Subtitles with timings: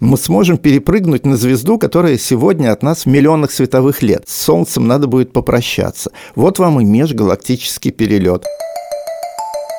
[0.00, 4.28] мы сможем перепрыгнуть на звезду, которая сегодня от нас в миллионах световых лет.
[4.28, 6.12] С Солнцем надо будет попрощаться.
[6.36, 8.44] Вот вам и межгалактический перелет.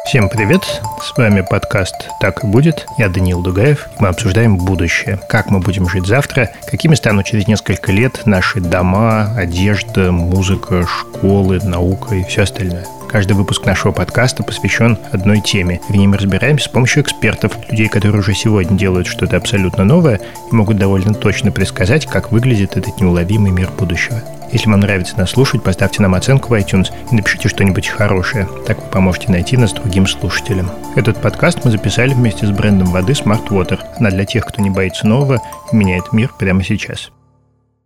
[0.06, 0.82] Всем привет!
[1.02, 2.86] С вами подкаст «Так и будет».
[2.98, 3.88] Я Даниил Дугаев.
[4.00, 5.20] Мы обсуждаем будущее.
[5.30, 11.60] Как мы будем жить завтра, какими станут через несколько лет наши дома, одежда, музыка, школы,
[11.64, 12.86] наука и все остальное.
[13.10, 15.82] Каждый выпуск нашего подкаста посвящен одной теме.
[15.90, 20.22] В ней мы разбираемся с помощью экспертов, людей, которые уже сегодня делают что-то абсолютно новое
[20.52, 24.22] и могут довольно точно предсказать, как выглядит этот неуловимый мир будущего.
[24.52, 28.48] Если вам нравится нас слушать, поставьте нам оценку в iTunes и напишите что-нибудь хорошее.
[28.68, 30.70] Так вы поможете найти нас другим слушателям.
[30.96, 33.80] Этот подкаст мы записали вместе с брендом воды Smart Water.
[33.98, 35.42] Она для тех, кто не боится нового
[35.72, 37.12] и меняет мир прямо сейчас.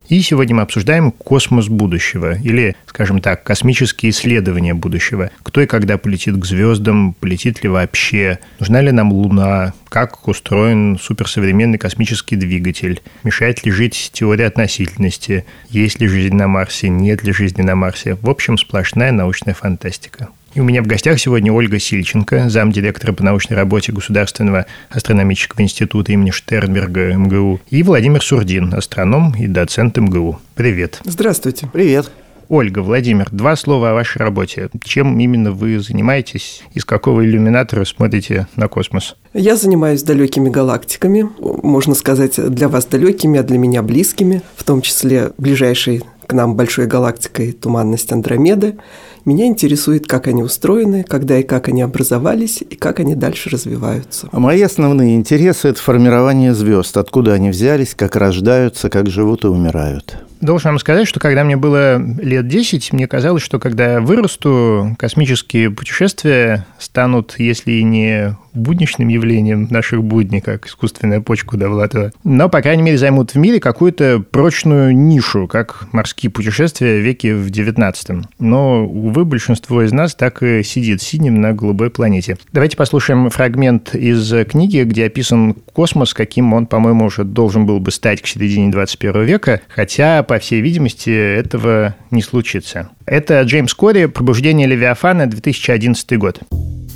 [0.09, 5.31] И сегодня мы обсуждаем космос будущего, или, скажем так, космические исследования будущего.
[5.43, 10.99] Кто и когда полетит к звездам, полетит ли вообще, нужна ли нам Луна, как устроен
[11.01, 17.31] суперсовременный космический двигатель, мешает ли жить теория относительности, есть ли жизнь на Марсе, нет ли
[17.31, 18.15] жизни на Марсе.
[18.21, 20.29] В общем, сплошная научная фантастика.
[20.53, 26.11] И у меня в гостях сегодня Ольга Сильченко, замдиректора по научной работе Государственного астрономического института
[26.11, 30.39] имени Штернберга МГУ, и Владимир Сурдин, астроном и доцент МГУ.
[30.53, 31.01] Привет.
[31.05, 31.67] Здравствуйте.
[31.73, 32.11] Привет.
[32.49, 34.69] Ольга, Владимир, два слова о вашей работе.
[34.83, 36.61] Чем именно вы занимаетесь?
[36.75, 39.15] Из какого иллюминатора смотрите на космос?
[39.33, 44.83] Я занимаюсь далекими галактиками, можно сказать, для вас далекими, а для меня близкими, в том
[44.83, 48.77] числе ближайшей нам большой галактикой туманность Андромеды–
[49.25, 54.27] меня интересует, как они устроены, когда и как они образовались, и как они дальше развиваются.
[54.31, 59.47] А мои основные интересы– это формирование звезд, откуда они взялись, как рождаются, как живут и
[59.47, 60.17] умирают.
[60.43, 64.93] Должен вам сказать, что когда мне было лет 10, мне казалось, что когда я вырасту,
[64.99, 72.61] космические путешествия станут, если не будничным явлением наших будней, как искусственная почка Довлатова, но, по
[72.61, 78.85] крайней мере, займут в мире какую-то прочную нишу, как морские путешествия веке в 19 Но,
[78.85, 82.37] увы, большинство из нас так и сидит синим на голубой планете.
[82.51, 87.91] Давайте послушаем фрагмент из книги, где описан космос, каким он, по-моему, уже должен был бы
[87.91, 92.89] стать к середине 21 века, хотя, по всей видимости, этого не случится.
[93.05, 96.39] Это Джеймс Кори «Пробуждение Левиафана», 2011 год.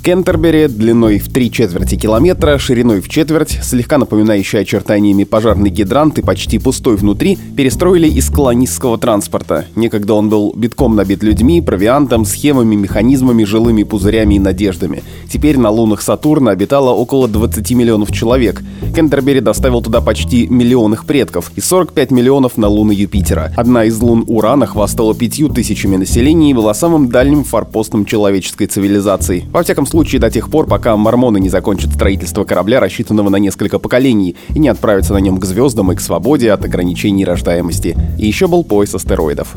[0.02, 6.22] Кентербери длиной в три четверти километра, шириной в четверть, слегка напоминающий очертаниями пожарный гидрант и
[6.22, 9.66] почти пустой внутри, перестроили из колонистского транспорта.
[9.76, 15.02] Некогда он был битком набит людьми, провиантом, схемами, механизмами, жилыми пузырями и надеждами.
[15.30, 18.62] Теперь на лунах Сатурна обитало около 20 миллионов человек.
[18.94, 23.52] Кентербери доставил туда почти миллион их предков и 45 миллионов на луны Юпитера.
[23.56, 29.44] Одна из лун Урана хвастала пятью тысячами населения и была самым дальним форпостом человеческой цивилизации.
[29.52, 33.78] Во всяком случае до тех пор, пока мормоны не закончат строительство корабля, рассчитанного на несколько
[33.78, 37.96] поколений, и не отправятся на нем к звездам и к свободе от ограничений рождаемости.
[38.18, 39.56] И еще был пояс астероидов.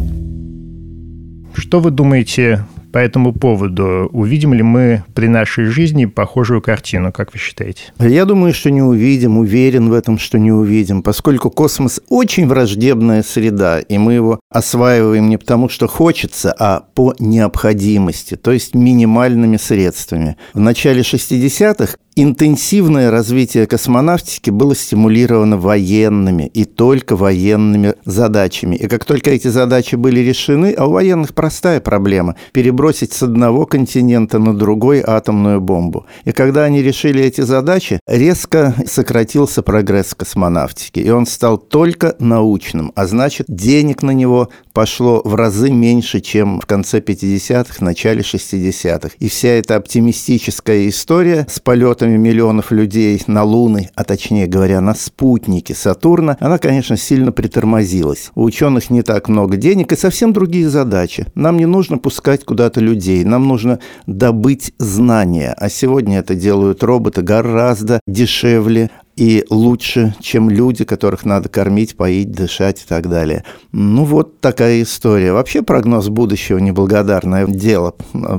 [1.53, 4.09] Что вы думаете по этому поводу.
[4.12, 7.84] Увидим ли мы при нашей жизни похожую картину, как вы считаете?
[8.00, 13.24] Я думаю, что не увидим, уверен в этом, что не увидим, поскольку космос очень враждебная
[13.24, 19.57] среда, и мы его осваиваем не потому, что хочется, а по необходимости, то есть минимальными
[19.57, 20.38] средствами.
[20.53, 28.76] В начале 60-х Интенсивное развитие космонавтики было стимулировано военными и только военными задачами.
[28.76, 33.66] И как только эти задачи были решены, а у военных простая проблема– перебросить с одного
[33.66, 36.06] континента на другой атомную бомбу.
[36.26, 42.18] И когда они решили эти задачи, резко сократился прогресс в космонавтике, и он стал только
[42.20, 48.22] научным, а значит, денег на него пошло в разы меньше, чем в конце 50-х, начале
[48.22, 49.12] 60-х.
[49.20, 51.62] И вся эта оптимистическая история с
[52.01, 58.31] полетами миллионов людей на Луны, а точнее говоря, на спутники Сатурна, она, конечно, сильно притормозилась.
[58.34, 61.28] У ученых не так много денег и совсем другие задачи.
[61.35, 65.53] Нам не нужно пускать куда-то людей, нам нужно добыть знания.
[65.57, 72.31] А сегодня это делают роботы гораздо дешевле, и лучше, чем люди, которых надо кормить, поить,
[72.31, 73.44] дышать и так далее.
[73.72, 75.34] Ну, вот такая история.
[75.34, 77.96] Вообще прогноз будущего– неблагодарное дело.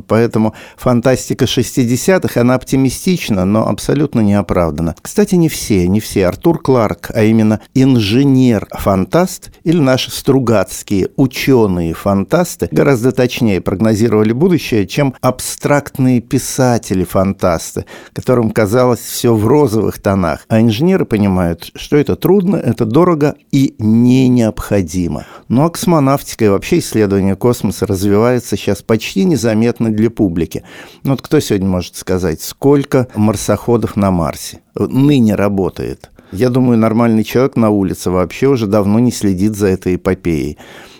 [0.08, 4.94] Поэтому фантастика 60-х, она оптимистична, но абсолютно не оправдана.
[5.00, 6.26] Кстати, не все, не все.
[6.26, 16.20] Артур Кларк, а именно инженер-фантаст или наши стругацкие ученые-фантасты гораздо точнее прогнозировали будущее, чем абстрактные
[16.20, 20.46] писатели-фантасты, которым казалось все в розовых тонах.
[20.48, 25.26] А инженеры понимают, что это трудно, это дорого и не необходимо.
[25.50, 30.64] А космонавтика и вообще исследование космоса развивается сейчас почти незаметно для публики.
[31.04, 36.10] Ну вот кто сегодня может сказать, сколько марсоходов на Марсе ныне работает?
[36.32, 40.56] Я думаю, нормальный человек на улице вообще уже давно не следит за этой эпопеей.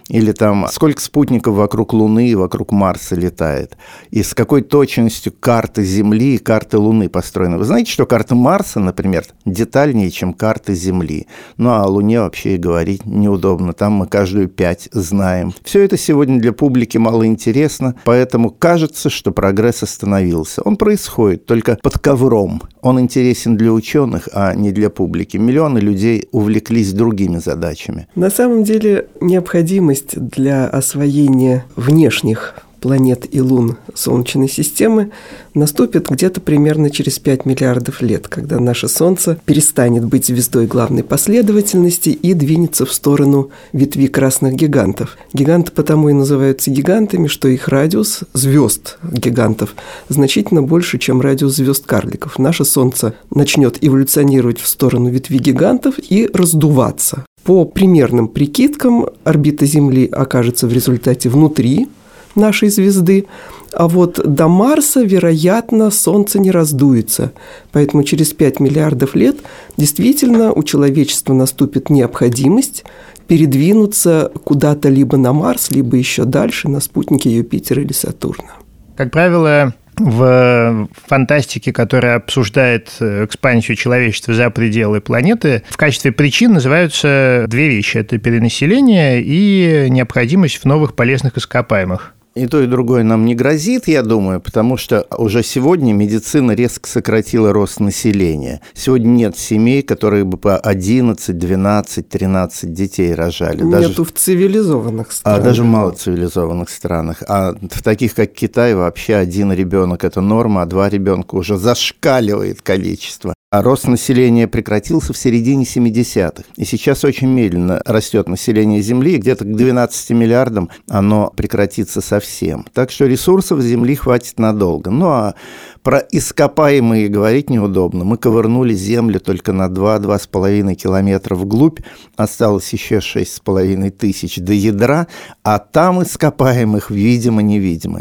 [0.08, 3.76] Или там сколько спутников вокруг Луны и вокруг Марса летает.
[4.10, 7.58] И с какой точностью карты Земли и карты Луны построены.
[7.58, 11.26] Вы знаете, что карта Марса, например, детальнее, чем карты Земли.
[11.56, 13.72] Ну, а о Луне вообще и говорить неудобно.
[13.72, 15.54] Там мы каждую пять знаем.
[15.64, 20.62] Все это сегодня для публики мало интересно, поэтому кажется, что прогресс остановился.
[20.62, 22.62] Он происходит только под ковром.
[22.80, 25.36] Он интересен для ученых, а не для публики.
[25.36, 28.08] Миллионы людей увлеклись другими задачами.
[28.14, 35.12] На самом деле необходимо необходимость для освоения внешних планет и лун Солнечной системы
[35.54, 42.10] наступит где-то примерно через 5 миллиардов лет, когда наше Солнце перестанет быть звездой главной последовательности
[42.10, 45.16] и двинется в сторону ветви красных гигантов.
[45.32, 49.76] Гиганты потому и называются гигантами, что их радиус звезд гигантов
[50.08, 52.38] значительно больше, чем радиус звезд карликов.
[52.38, 57.24] Наше Солнце начнет эволюционировать в сторону ветви гигантов и раздуваться.
[57.44, 61.88] По примерным прикидкам, орбита Земли окажется в результате внутри
[62.34, 63.26] нашей звезды,
[63.72, 67.32] а вот до Марса, вероятно, Солнце не раздуется.
[67.72, 69.36] Поэтому через 5 миллиардов лет
[69.76, 72.84] действительно у человечества наступит необходимость
[73.28, 78.56] передвинуться куда-то либо на Марс, либо еще дальше на спутники Юпитера или Сатурна.
[78.96, 87.46] Как правило, в фантастике, которая обсуждает экспансию человечества за пределы планеты, в качестве причин называются
[87.48, 87.98] две вещи.
[87.98, 92.14] Это перенаселение и необходимость в новых полезных ископаемых.
[92.34, 96.88] И то, и другое нам не грозит, я думаю, потому что уже сегодня медицина резко
[96.88, 98.62] сократила рост населения.
[98.72, 103.62] Сегодня нет семей, которые бы по 11, 12, 13 детей рожали.
[103.62, 105.40] Нету даже, в цивилизованных странах.
[105.40, 107.22] А даже в малоцивилизованных странах.
[107.28, 112.62] А в таких, как Китай, вообще один ребенок– это норма, а два ребенка уже зашкаливает
[112.62, 113.34] количество.
[113.52, 116.44] А рост населения прекратился в середине 70-х.
[116.56, 122.64] И сейчас очень медленно растет население Земли, где-то к 12 миллиардам оно прекратится совсем.
[122.72, 124.90] Так что ресурсов Земли хватит надолго.
[124.90, 125.34] Ну а
[125.82, 128.04] про ископаемые говорить неудобно.
[128.04, 131.80] Мы ковырнули Землю только на 2-2,5 километра вглубь,
[132.16, 135.08] осталось еще 6,5 тысяч до ядра,
[135.42, 138.00] а там ископаемых видимо-невидимо.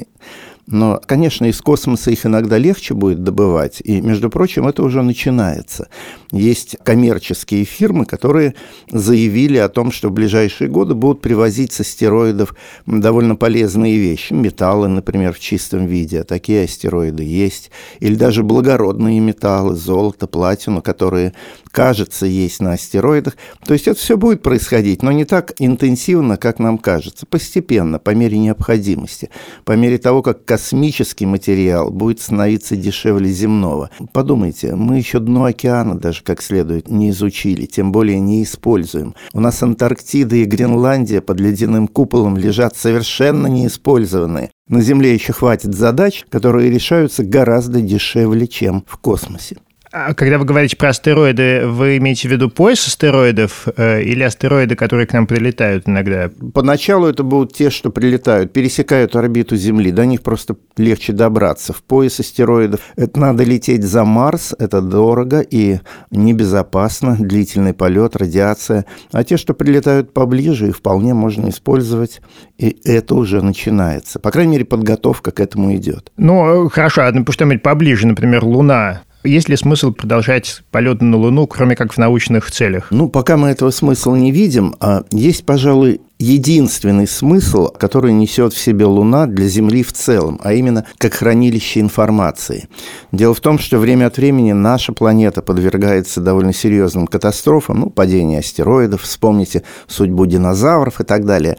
[0.68, 5.90] Но, конечно, из космоса их иногда легче будет добывать, и, между прочим, это уже начинается.
[6.32, 8.56] Есть коммерческие фирмы, которые
[8.90, 12.56] заявили о том, что в ближайшие годы будут привозить с астероидов
[12.86, 14.34] довольно полезные вещи.
[14.34, 17.72] Металлы, например, в чистом виде, а такие астероиды есть.
[18.00, 21.34] Или даже благородные металлы, золото, платину, которые,
[21.72, 23.36] кажется, есть на астероидах.
[23.66, 27.26] То есть это все будет происходить, но не так интенсивно, как нам кажется.
[27.26, 29.30] Постепенно, по мере необходимости.
[29.66, 33.90] По мере того, как космический материал будет становиться дешевле земного.
[34.12, 39.16] Подумайте, мы еще дно океана даже как следует не изучили, тем более не используем.
[39.32, 44.52] У нас Антарктида и Гренландия под ледяным куполом лежат совершенно неиспользованные.
[44.68, 49.56] На Земле еще хватит задач, которые решаются гораздо дешевле, чем в космосе.
[49.94, 54.76] А когда вы говорите про астероиды, вы имеете в виду пояс астероидов э, или астероиды,
[54.76, 56.30] которые к нам прилетают иногда?
[56.54, 61.74] Поначалу это будут те, что прилетают, пересекают орбиту Земли, до них просто легче добраться.
[61.74, 65.80] В пояс астероидов это надо лететь за Марс, это дорого и
[66.10, 68.86] небезопасно, длительный полет, радиация.
[69.12, 72.22] А те, что прилетают поближе, их вполне можно использовать,
[72.58, 74.20] и это уже начинается.
[74.20, 76.14] По крайней мере, подготовка к этому идет.
[76.16, 79.02] Ну, хорошо, а что-нибудь поближе, например, Луна.
[79.24, 82.88] Есть ли смысл продолжать полеты на Луну, кроме как в научных целях?
[82.90, 88.60] Ну, пока мы этого смысла не видим, а есть, пожалуй, единственный смысл, который несет в
[88.60, 92.70] себе Луна для Земли в целом, а именно как хранилище информации.
[93.12, 98.40] Дело в том, что время от времени наша планета подвергается довольно серьезным катастрофам, ну, падение
[98.40, 101.58] астероидов, вспомните судьбу динозавров и так далее.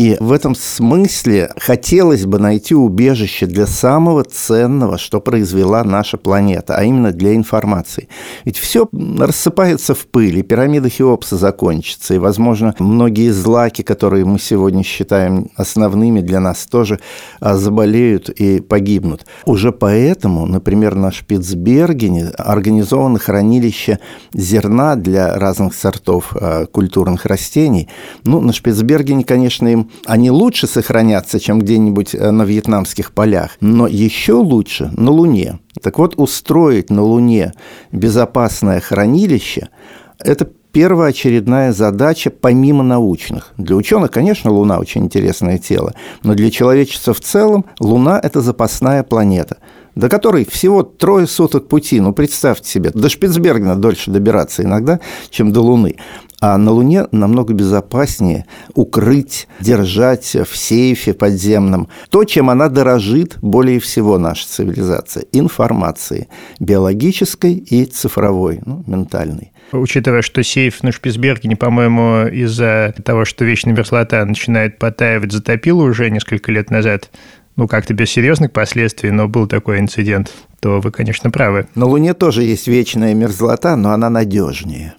[0.00, 6.74] И в этом смысле хотелось бы найти убежище для самого ценного, что произвела наша планета,
[6.74, 8.08] а именно для информации.
[8.46, 8.88] Ведь все
[9.18, 15.50] рассыпается в пыль, и пирамида Хеопса закончится, и, возможно, многие злаки, которые мы сегодня считаем
[15.56, 17.00] основными для нас, тоже
[17.40, 19.26] а, заболеют и погибнут.
[19.44, 23.98] Уже поэтому, например, на Шпицбергене организовано хранилище
[24.32, 27.88] зерна для разных сортов а, культурных растений.
[28.24, 33.86] Ну, на Шпицбергене, конечно, им они лучше сохранятся, чем где-нибудь э, на вьетнамских полях, но
[33.86, 35.58] еще лучше на Луне.
[35.82, 37.52] Так вот, устроить на Луне
[37.92, 39.68] безопасное хранилище–
[40.18, 43.52] это первоочередная задача помимо научных.
[43.56, 49.02] Для ученых, конечно, Луна очень интересное тело, но для человечества в целом Луна– это запасная
[49.02, 49.58] планета–
[49.94, 52.00] до которой всего трое суток пути.
[52.00, 55.00] Ну, представьте себе, до Шпицбергена дольше добираться иногда,
[55.30, 55.96] чем до Луны.
[56.40, 63.78] А на Луне намного безопаснее укрыть, держать в сейфе подземном то, чем она дорожит более
[63.78, 69.52] всего наша цивилизация– информацией биологической и цифровой, ну, ментальной.
[69.72, 76.10] Учитывая, что сейф на Шпицбергене, по-моему, из-за того, что вечная мерзлота начинает потаивать, затопило уже
[76.10, 77.10] несколько лет назад,
[77.56, 81.68] ну, как-то без серьезных последствий, но был такой инцидент, то вы, конечно, правы.
[81.74, 84.94] На Луне тоже есть вечная мерзлота, но она надежнее.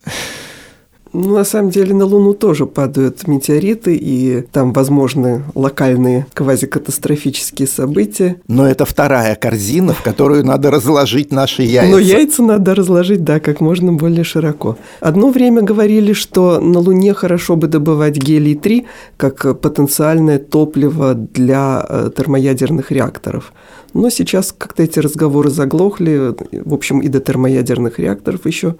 [1.14, 8.38] Ну, на самом деле на Луну тоже падают метеориты, и там возможны локальные квазикатастрофические события.
[8.48, 11.92] Но это вторая корзина, в которую надо разложить наши яйца.
[11.92, 14.78] Но яйца надо разложить, да, как можно более широко.
[15.02, 18.86] Одно время говорили, что на Луне хорошо бы добывать гелий-3
[19.18, 23.52] как потенциальное топливо для э, термоядерных реакторов.
[23.94, 28.76] Но сейчас как-то эти разговоры заглохли, в общем, и до термоядерных реакторов еще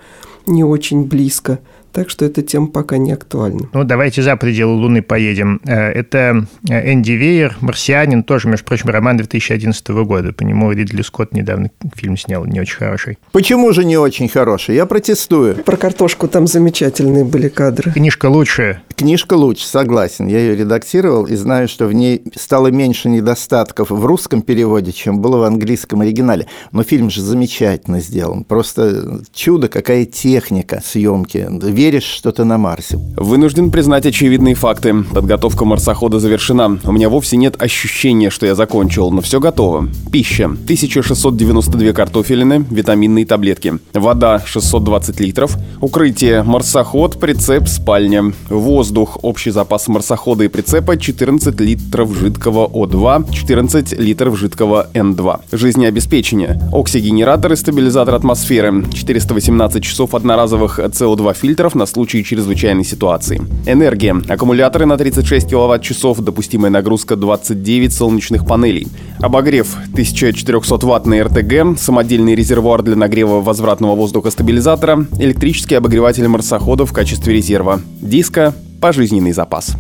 [0.48, 1.60] не очень близко.
[1.94, 3.70] Так что эта тема пока не актуальна.
[3.74, 5.60] Ну, давайте за пределы Луны поедем.
[5.66, 10.32] Э, это э, Энди Вейер, «Марсианин», тоже, между прочим, роман 2011 года.
[10.32, 13.18] По нему Ридли Скотт недавно фильм снял, не очень хороший.
[13.32, 14.76] Почему же не очень хороший?
[14.76, 15.56] Я протестую.
[15.56, 17.92] Про картошку там замечательные были кадры.
[17.92, 18.82] Книжка лучше.
[19.02, 20.28] Книжка лучше, согласен.
[20.28, 25.22] Я ее редактировал и знаю, что в ней стало меньше недостатков в русском переводе, чем
[25.22, 26.46] было в английском оригинале.
[26.72, 28.44] Но фильм же замечательно сделан.
[28.44, 33.00] Просто чудо, какая техника съемки веришь, что ты на Марсе.
[33.18, 34.94] Вынужден признать очевидные факты.
[35.12, 36.80] Подготовка марсохода завершена.
[36.84, 39.90] У меня вовсе нет ощущения, что я закончил, но все готово.
[40.12, 40.46] Пища.
[40.46, 43.80] 1692 картофелины, витаминные таблетки.
[43.96, 45.58] Вода 620 литров.
[45.80, 46.44] Укрытие.
[46.44, 48.32] Марсоход, прицеп, спальня.
[48.48, 48.91] Воздух.
[48.98, 55.42] Общий запас марсохода и прицепа 14 литров жидкого О2, 14 литров жидкого Н2.
[55.52, 56.60] Жизнеобеспечение.
[56.74, 58.86] Оксигенератор и стабилизатор атмосферы.
[58.94, 63.42] 418 часов одноразовых СО2 фильтров на случай чрезвычайной ситуации.
[63.66, 64.22] Энергия.
[64.28, 68.88] Аккумуляторы на 36 кВт-часов, допустимая нагрузка 29 солнечных панелей.
[69.20, 77.34] Обогрев 1400-ваттный РТГ, самодельный резервуар для нагрева возвратного воздуха стабилизатора, электрический обогреватель марсохода в качестве
[77.34, 77.82] резерва.
[78.02, 79.78] Диска пожизненный запас.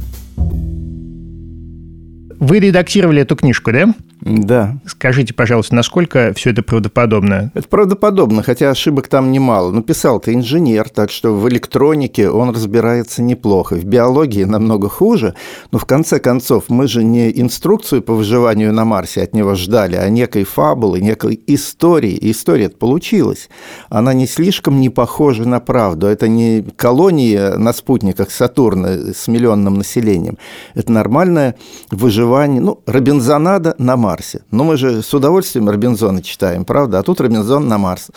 [2.39, 3.93] Вы редактировали эту книжку, да?
[4.22, 4.78] Да.
[4.86, 7.51] Скажите, пожалуйста, насколько все это правдоподобно?
[7.56, 9.72] Это правдоподобно, хотя ошибок там немало.
[9.72, 13.75] Но писал-то инженер, так что в электронике он разбирается неплохо.
[13.75, 15.34] В биологии намного хуже,
[15.72, 19.96] но в конце концов мы же не инструкцию по выживанию на Марсе от него ждали,
[19.96, 22.13] а некой фабулы, некой истории.
[22.13, 23.50] И история получилась.
[23.90, 26.06] Она не слишком не похожа на правду.
[26.06, 30.38] Это не колония на спутниках Сатурна с миллионным населением.
[30.75, 31.56] Это нормальное
[31.90, 34.11] выживание, ну, Робинзонада на Марсе.
[34.12, 34.41] Марсе.
[34.51, 37.00] Но мы же с удовольствием Робинзона читаем, правда?
[37.00, 38.10] А тут Робинзон на Марс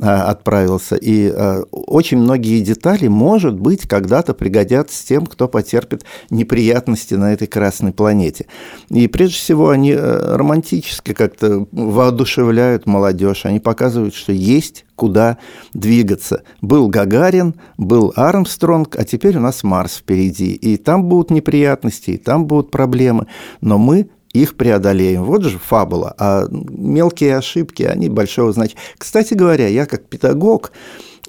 [0.00, 0.94] а, отправился.
[0.94, 7.48] И а, очень многие детали, может быть, когда-то пригодятся тем, кто потерпит неприятности на этой
[7.48, 8.46] красной планете.
[8.90, 13.44] И прежде всего они э, романтически как-то воодушевляют молодежь.
[13.44, 15.38] Они показывают, что есть куда
[15.72, 16.42] двигаться.
[16.60, 20.52] Был Гагарин, был Армстронг, а теперь у нас Марс впереди.
[20.52, 23.26] И там будут неприятности, и там будут проблемы.
[23.62, 25.24] Но мы их преодолеем.
[25.24, 26.14] Вот же фабула.
[26.18, 28.80] А мелкие ошибки, они большого значения.
[28.96, 30.72] Кстати говоря, я как педагог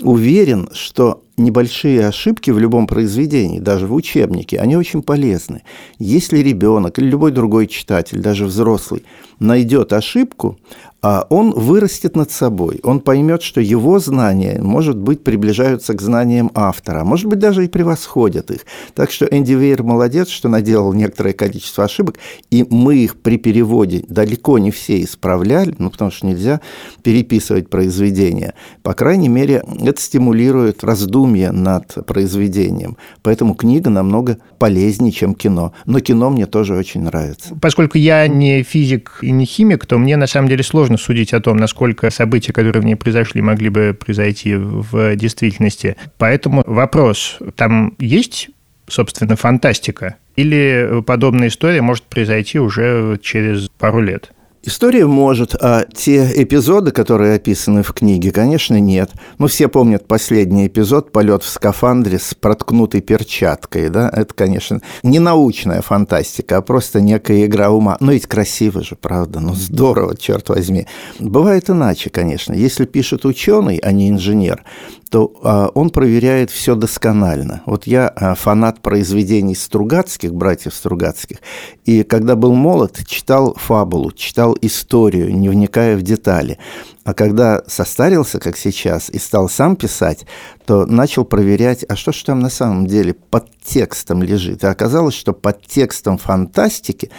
[0.01, 5.63] уверен, что небольшие ошибки в любом произведении, даже в учебнике, они очень полезны.
[5.99, 9.03] Если ребенок или любой другой читатель, даже взрослый,
[9.39, 10.57] найдет ошибку,
[11.03, 16.51] а он вырастет над собой, он поймет, что его знания, может быть, приближаются к знаниям
[16.53, 18.65] автора, а может быть, даже и превосходят их.
[18.93, 22.19] Так что Энди Вейер молодец, что наделал некоторое количество ошибок,
[22.51, 26.61] и мы их при переводе далеко не все исправляли, ну, потому что нельзя
[27.01, 28.53] переписывать произведения.
[28.83, 30.83] По крайней мере, это стимулирует
[31.21, 32.97] раздумье над произведением.
[33.21, 35.73] Поэтому книга намного полезнее, чем кино.
[35.85, 37.55] Но кино мне тоже очень нравится.
[37.61, 41.39] Поскольку я не физик и не химик, то мне на самом деле сложно судить о
[41.39, 45.95] том, насколько события, которые в ней произошли, могли бы произойти в действительности.
[46.17, 48.49] Поэтому вопрос, там есть,
[48.87, 50.15] собственно, фантастика?
[50.35, 54.31] Или подобная история может произойти уже через пару лет?
[54.63, 59.09] История может, а те эпизоды, которые описаны в книге, конечно, нет.
[59.39, 63.89] Но все помнят последний эпизод «Полет в скафандре с проткнутой перчаткой».
[63.89, 64.07] Да?
[64.13, 67.97] Это, конечно, не научная фантастика, а просто некая игра ума.
[67.99, 69.39] Но ведь красиво же, правда?
[69.39, 70.85] Ну, здорово, черт возьми.
[71.19, 72.53] Бывает иначе, конечно.
[72.53, 74.63] Если пишет ученый, а не инженер,
[75.11, 77.61] то а, он проверяет все досконально.
[77.65, 81.37] Вот я а, фанат произведений Стругацких, братьев Стругацких,
[81.83, 86.57] и когда был молод, читал фабулу, читал изучал историю, не вникая в детали.
[87.03, 90.25] А когда состарился, как сейчас, и стал сам писать,
[90.65, 94.63] то начал проверять, а что же там на самом деле под текстом лежит.
[94.63, 97.09] И оказалось, что под текстом фантастики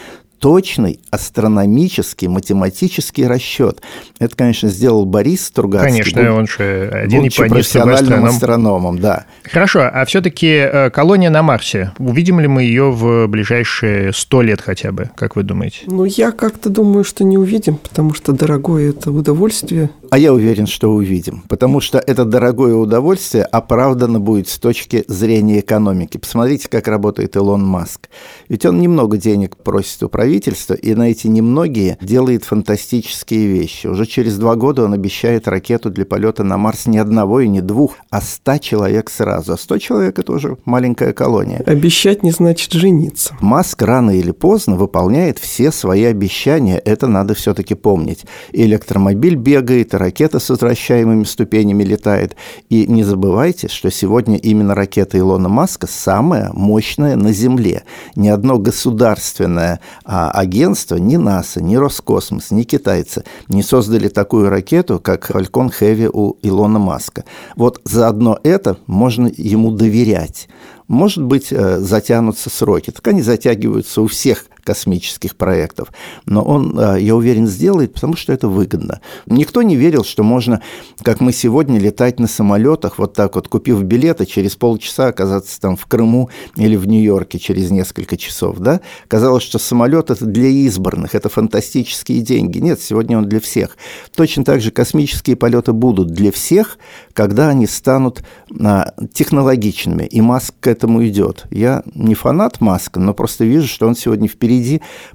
[0.43, 3.81] точный астрономический, математический расчет.
[4.19, 6.03] Это, конечно, сделал Борис Стругацкий.
[6.03, 9.27] Конечно, он же один и профессиональным астрономом, да.
[9.45, 14.61] Хорошо, а все-таки э, колония на Марсе, увидим ли мы ее в ближайшие сто лет
[14.61, 15.83] хотя бы, как вы думаете?
[15.87, 19.91] Ну, я как-то думаю, что не увидим, потому что дорогое это удовольствие.
[20.13, 25.61] А я уверен, что увидим, потому что это дорогое удовольствие оправдано будет с точки зрения
[25.61, 26.19] экономики.
[26.19, 28.11] Посмотрите, как работает Илон Маск.
[28.51, 33.87] Ведь он немного денег просит у правительства, и на эти немногие делает фантастические вещи.
[33.87, 37.63] Уже через два года он обещает ракету для полета на Марс не одного и не
[37.63, 39.55] двух, а ста человек сразу.
[39.55, 41.63] А сто человек– это уже маленькая колония.
[41.65, 43.35] Обещать не значит жениться.
[43.41, 46.77] Маск рано или поздно выполняет все свои обещания.
[46.77, 48.27] Это надо все-таки помнить.
[48.53, 52.37] И электромобиль бегает, ракета с возвращаемыми ступенями летает.
[52.69, 57.85] И не забывайте, что сегодня именно ракета Илона Маска самая мощная на Земле.
[58.17, 64.99] Ни одно государственное а агентство, ни НАСА, ни Роскосмос, ни китайцы не создали такую ракету,
[64.99, 67.25] как Falcon Heavy у Илона Маска.
[67.57, 70.49] Вот заодно это можно ему доверять.
[70.89, 72.91] Может быть, э, затянутся сроки.
[72.91, 75.93] Так они затягиваются у всех космических проектов.
[76.27, 79.01] Но он, э, я уверен, сделает, потому что это выгодно.
[79.27, 80.63] Никто не верил, что можно,
[81.03, 85.77] как мы сегодня, летать на самолетах, вот так вот, купив билеты, через полчаса оказаться там
[85.77, 88.59] в Крыму или в Нью-Йорке через несколько часов.
[88.59, 88.81] Да?
[89.09, 92.59] Казалось, что самолет это для избранных, это фантастические деньги.
[92.59, 93.77] Нет, сегодня он для всех.
[94.15, 96.79] Точно так же космические полеты будут для всех,
[97.13, 98.23] когда они станут
[98.61, 100.05] а, технологичными.
[100.05, 101.47] И Маск к этому идет.
[101.51, 104.52] Я не фанат Маска, но просто вижу, что он сегодня впереди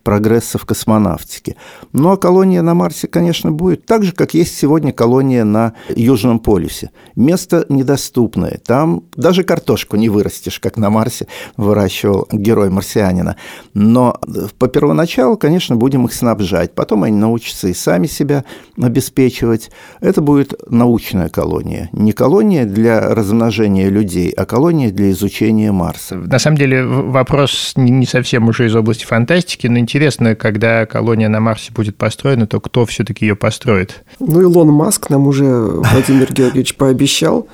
[0.03, 1.55] прогресса в космонавтике.
[1.93, 6.39] Ну, а колония на Марсе, конечно, будет так же, как есть сегодня колония на Южном
[6.39, 6.91] полюсе.
[7.15, 8.59] Место недоступное.
[8.65, 13.35] Там даже картошку не вырастешь, как на Марсе выращивал герой марсианина.
[13.73, 14.19] Но
[14.59, 16.73] по первоначалу, конечно, будем их снабжать.
[16.73, 18.43] Потом они научатся и сами себя
[18.81, 19.71] обеспечивать.
[20.01, 21.89] Это будет научная колония.
[21.91, 26.15] Не колония для размножения людей, а колония для изучения Марса.
[26.15, 29.26] На самом деле вопрос не совсем уже из области фантастики,
[29.67, 34.03] но интересно, когда колония на Марсе будет построена, то кто все-таки ее построит?
[34.19, 37.47] Ну, Илон Маск нам уже Владимир Георгиевич пообещал.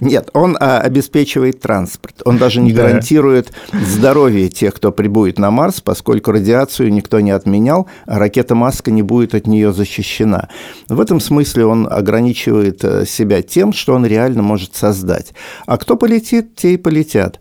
[0.00, 2.22] Нет, он а, обеспечивает транспорт.
[2.24, 7.86] Он даже не гарантирует здоровье тех, кто прибудет на Марс, поскольку радиацию никто не отменял,
[8.06, 10.48] а ракета Маска не будет от нее защищена.
[10.88, 15.32] В этом смысле он ограничивает э, себя тем, что он реально может создать.
[15.66, 17.38] А кто полетит, те и полетят.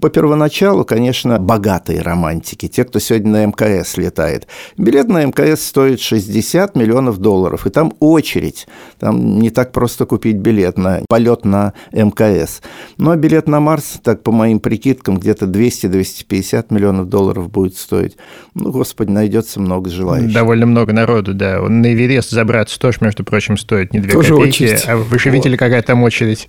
[0.00, 4.46] По первоначалу, конечно, богатые романтики, те, кто сегодня на МКС летает.
[4.76, 8.66] Билет на МКС стоит 60 миллионов долларов, и там очередь.
[8.98, 12.62] Там не так просто купить билет на полет на МКС.
[12.96, 18.16] Ну, а билет на Марс, так по моим прикидкам, где-то 200-250 миллионов долларов будет стоить.
[18.54, 20.32] Ну, господи, найдется много желающих.
[20.32, 21.60] Довольно много народу, да.
[21.60, 24.64] На Эверест забраться тоже, между прочим, стоит не две тоже копейки.
[24.64, 24.84] Очередь.
[24.88, 26.48] А вы же видели, какая там очередь?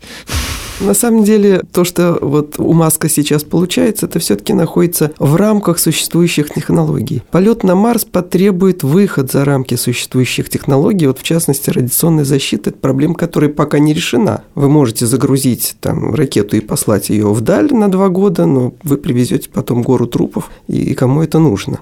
[0.84, 5.80] На самом деле, то, что вот у Маска сейчас получается, это все-таки находится в рамках
[5.80, 7.24] существующих технологий.
[7.32, 12.80] Полет на Марс потребует выход за рамки существующих технологий, вот в частности радиационной защиты, это
[12.80, 14.44] проблема, которая пока не решена.
[14.56, 19.50] Вы можете загрузить там ракету и послать ее вдаль на два года, но вы привезете
[19.50, 21.80] потом гору трупов, и кому это нужно?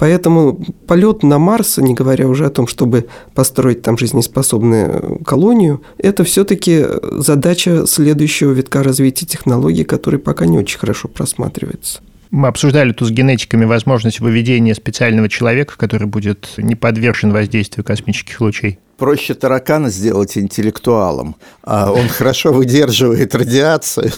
[0.00, 6.24] Поэтому полет на Марс, не говоря уже о том, чтобы построить там жизнеспособную колонию, это
[6.24, 6.86] все-таки
[7.18, 12.00] задача следующего витка развития технологий, который пока не очень хорошо просматривается.
[12.30, 18.40] Мы обсуждали тут с генетиками возможность выведения специального человека, который будет не подвержен воздействию космических
[18.40, 18.78] лучей.
[18.96, 21.36] Проще таракана сделать интеллектуалом.
[21.62, 24.12] а Он хорошо выдерживает радиацию.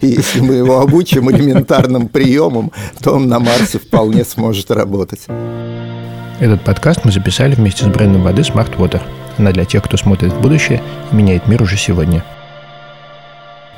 [0.00, 5.26] И если мы его обучим элементарным приемам, то он на Марсе вполне сможет работать.
[6.40, 9.02] Этот подкаст мы записали вместе с брендом воды Smart Water.
[9.38, 12.24] Она для тех, кто смотрит в будущее и меняет мир уже сегодня–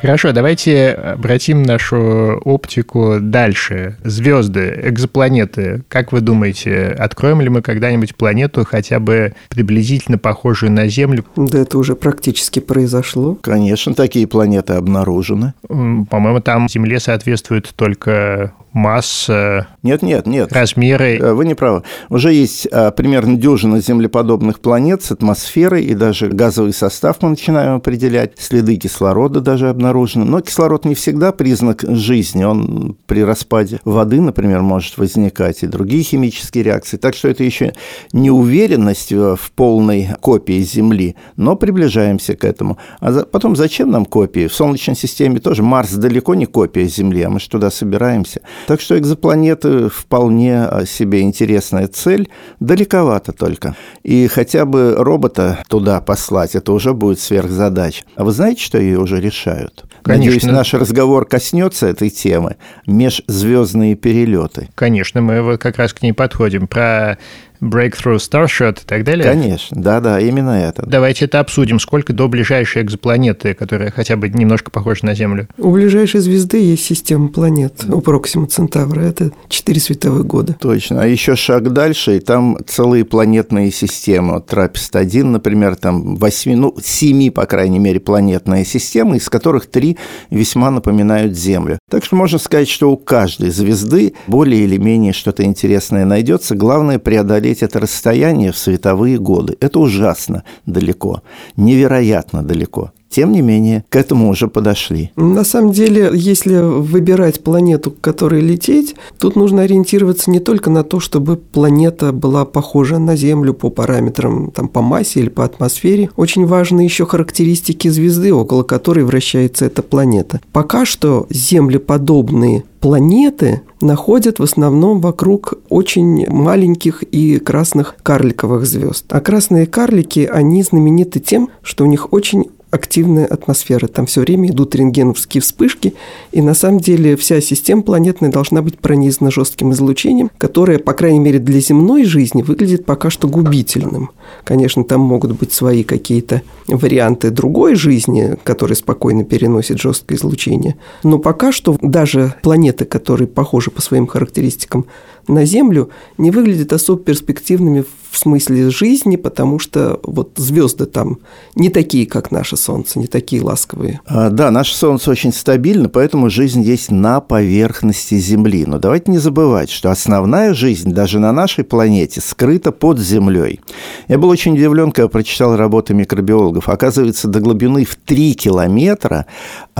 [0.01, 3.99] Хорошо, давайте обратим нашу оптику дальше.
[4.03, 5.83] Звезды, экзопланеты.
[5.89, 11.27] Как вы думаете, откроем ли мы когда-нибудь планету, хотя бы приблизительно похожую на Землю?
[11.37, 13.37] Да это уже практически произошло.
[13.43, 15.53] Конечно, такие планеты обнаружены.
[15.69, 20.53] По-моему, там Земле соответствует только масса, нет, нет, нет.
[20.53, 21.19] размеры.
[21.19, 21.83] Э, вы не правы.
[22.09, 27.77] Уже есть а, примерно дюжина землеподобных планет с атмосферой, и даже газовый состав мы начинаем
[27.77, 30.25] определять, следы кислорода даже обнаруживать обнаружено.
[30.25, 32.45] Но кислород не всегда признак жизни.
[32.45, 36.97] Он при распаде воды, например, может возникать и другие химические реакции.
[36.97, 37.75] Так что это еще
[38.13, 42.79] не уверенность в полной копии Земли, но приближаемся к этому.
[43.01, 44.47] А потом зачем нам копии?
[44.47, 48.41] В Солнечной системе тоже Марс далеко не копия Земли, а мы же туда собираемся.
[48.67, 52.29] Так что экзопланеты вполне себе интересная цель,
[52.61, 53.75] далековато только.
[54.03, 58.05] И хотя бы робота туда послать, это уже будет сверхзадач.
[58.17, 59.80] А вы знаете, что ее уже решают?
[60.03, 60.35] Конечно.
[60.35, 62.57] Надеюсь, наш разговор коснется этой темы.
[62.87, 64.69] Межзвездные перелеты.
[64.75, 66.67] Конечно, мы вот как раз к ней подходим.
[66.67, 67.19] Про
[67.61, 69.25] Breakthrough Starshot и так далее?
[69.25, 70.85] Конечно, да-да, именно это.
[70.87, 71.79] Давайте это обсудим.
[71.79, 75.49] Сколько до ближайшей экзопланеты, которая хотя бы немножко похожа на Землю?
[75.59, 79.01] У ближайшей звезды есть система планет, у Проксима Центавра.
[79.01, 80.57] Это 4 световых года.
[80.59, 81.03] Точно.
[81.03, 84.35] А еще шаг дальше, и там целые планетные системы.
[84.35, 89.99] Вот Трапест-1, например, там 8, ну, 7, по крайней мере, планетные системы, из которых 3
[90.31, 91.79] весьма напоминают Землю.
[91.91, 96.55] Так что можно сказать, что у каждой звезды более или менее что-то интересное найдется.
[96.55, 99.57] Главное преодолеть преодолеть это расстояние в световые годы.
[99.61, 101.23] Это ужасно далеко,
[101.57, 102.93] невероятно далеко.
[103.11, 105.11] Тем не менее, к этому уже подошли.
[105.17, 110.85] На самом деле, если выбирать планету, к которой лететь, тут нужно ориентироваться не только на
[110.85, 116.11] то, чтобы планета была похожа на Землю по параметрам, там, по массе или по атмосфере.
[116.17, 120.41] Очень важны еще характеристики звезды, около которой вращается эта планета.
[120.53, 129.05] Пока что землеподобные планеты находят в основном вокруг очень маленьких и красных карликовых звезд.
[129.09, 133.87] А красные карлики, они знамениты тем, что у них очень активная атмосфера.
[133.87, 135.95] Там все время идут рентгеновские вспышки,
[136.33, 141.19] и на самом деле вся система планетная должна быть пронизана жестким излучением, которое, по крайней
[141.19, 144.11] мере, для земной жизни выглядит пока что губительным.
[144.45, 150.77] Конечно, там могут быть свои какие-то варианты другой жизни, которые спокойно переносят жесткое излучение.
[151.03, 154.87] Но пока что даже планеты, которые похожи по своим характеристикам
[155.29, 161.19] на Землю, не выглядят особо перспективными в смысле жизни, потому что вот звезды там
[161.55, 164.01] не такие, как наше Солнце, не такие ласковые.
[164.07, 168.65] А, да, наше Солнце очень стабильно, поэтому жизнь есть на поверхности Земли.
[168.67, 173.61] Но давайте не забывать, что основная жизнь даже на нашей планете скрыта под Землей.
[174.09, 176.69] Я был очень удивлен, когда прочитал работы микробиологов.
[176.69, 179.27] Оказывается, до глубины в 3 километра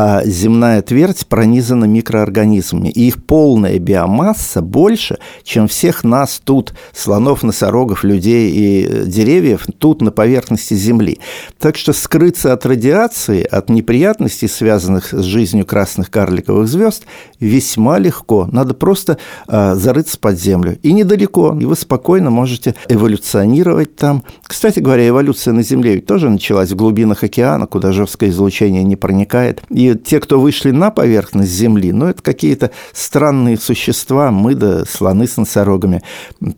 [0.03, 7.43] а земная твердь пронизана микроорганизмами, и их полная биомасса больше, чем всех нас тут, слонов,
[7.43, 11.21] носорогов, людей и деревьев, тут на поверхности Земли.
[11.59, 17.05] Так что скрыться от радиации, от неприятностей, связанных с жизнью красных карликовых звезд,
[17.39, 18.49] весьма легко.
[18.51, 20.79] Надо просто э, зарыться под землю.
[20.83, 24.25] И недалеко, и вы спокойно можете эволюционировать там.
[24.43, 28.97] Кстати говоря, эволюция на Земле ведь тоже началась в глубинах океана, куда жесткое излучение не
[28.97, 29.63] проникает.
[29.69, 35.20] И те, кто вышли на поверхность Земли, ну, это какие-то странные существа, мы да слоны
[35.27, 36.03] с носорогами,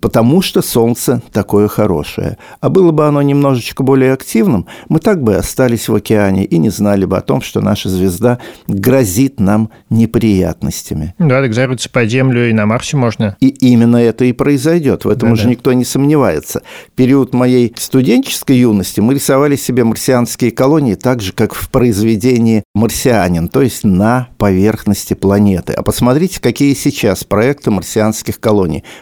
[0.01, 2.39] потому что Солнце такое хорошее.
[2.61, 6.71] А было бы оно немножечко более активным, мы так бы остались в океане и не
[6.71, 11.15] знали бы о том, что наша звезда грозит нам неприятностями.
[11.19, 13.37] Да, так зарыться под землю и на Марсе можно.
[13.41, 15.51] И именно это и произойдет, в этом да, уже да.
[15.51, 16.63] никто не сомневается.
[16.89, 22.63] В период моей студенческой юности мы рисовали себе марсианские колонии так же, как в произведении
[22.75, 25.73] «Марсианин», то есть на поверхности планеты.
[25.73, 28.52] А посмотрите, какие сейчас проекты марсианских колоний.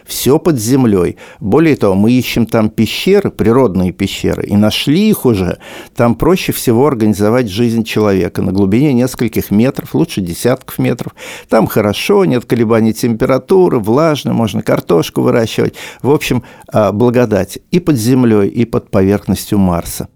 [0.05, 1.17] Все под землей.
[1.41, 5.59] Более того, мы ищем там пещеры, природные пещеры, и нашли их уже.
[5.95, 11.15] Там проще всего организовать жизнь человека на глубине нескольких метров, лучше десятков метров.
[11.49, 15.75] Там хорошо, нет колебаний температуры, влажно, можно картошку выращивать.
[16.03, 20.09] В общем, а, благодать и под землей, и под поверхностью Марса.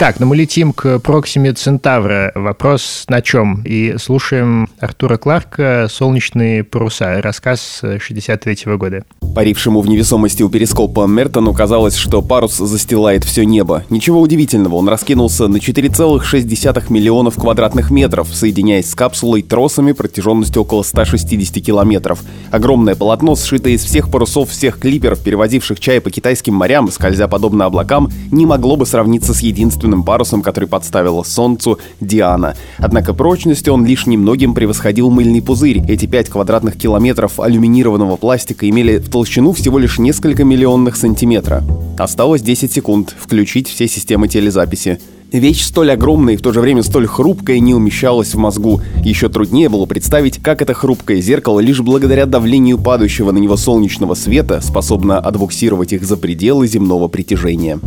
[0.00, 2.32] Так, ну мы летим к Проксиме Центавра.
[2.34, 3.62] Вопрос на чем?
[3.66, 9.04] И слушаем Артура Кларка «Солнечные паруса», рассказ 63 -го года.
[9.34, 13.84] Парившему в невесомости у перископа Мертону казалось, что парус застилает все небо.
[13.90, 20.82] Ничего удивительного, он раскинулся на 4,6 миллионов квадратных метров, соединяясь с капсулой тросами протяженностью около
[20.82, 22.20] 160 километров.
[22.50, 27.66] Огромное полотно, сшитое из всех парусов всех клиперов, перевозивших чай по китайским морям, скользя подобно
[27.66, 32.54] облакам, не могло бы сравниться с единственным собственным парусом, который подставила Солнцу Диана.
[32.78, 35.82] Однако прочностью он лишь немногим превосходил мыльный пузырь.
[35.88, 41.62] Эти 5 квадратных километров алюминированного пластика имели в толщину всего лишь несколько миллионных сантиметра.
[41.98, 44.98] Осталось 10 секунд включить все системы телезаписи.
[45.32, 48.80] Вещь столь огромная и в то же время столь хрупкая не умещалась в мозгу.
[49.04, 54.14] Еще труднее было представить, как это хрупкое зеркало лишь благодаря давлению падающего на него солнечного
[54.14, 57.78] света способно отбуксировать их за пределы земного притяжения.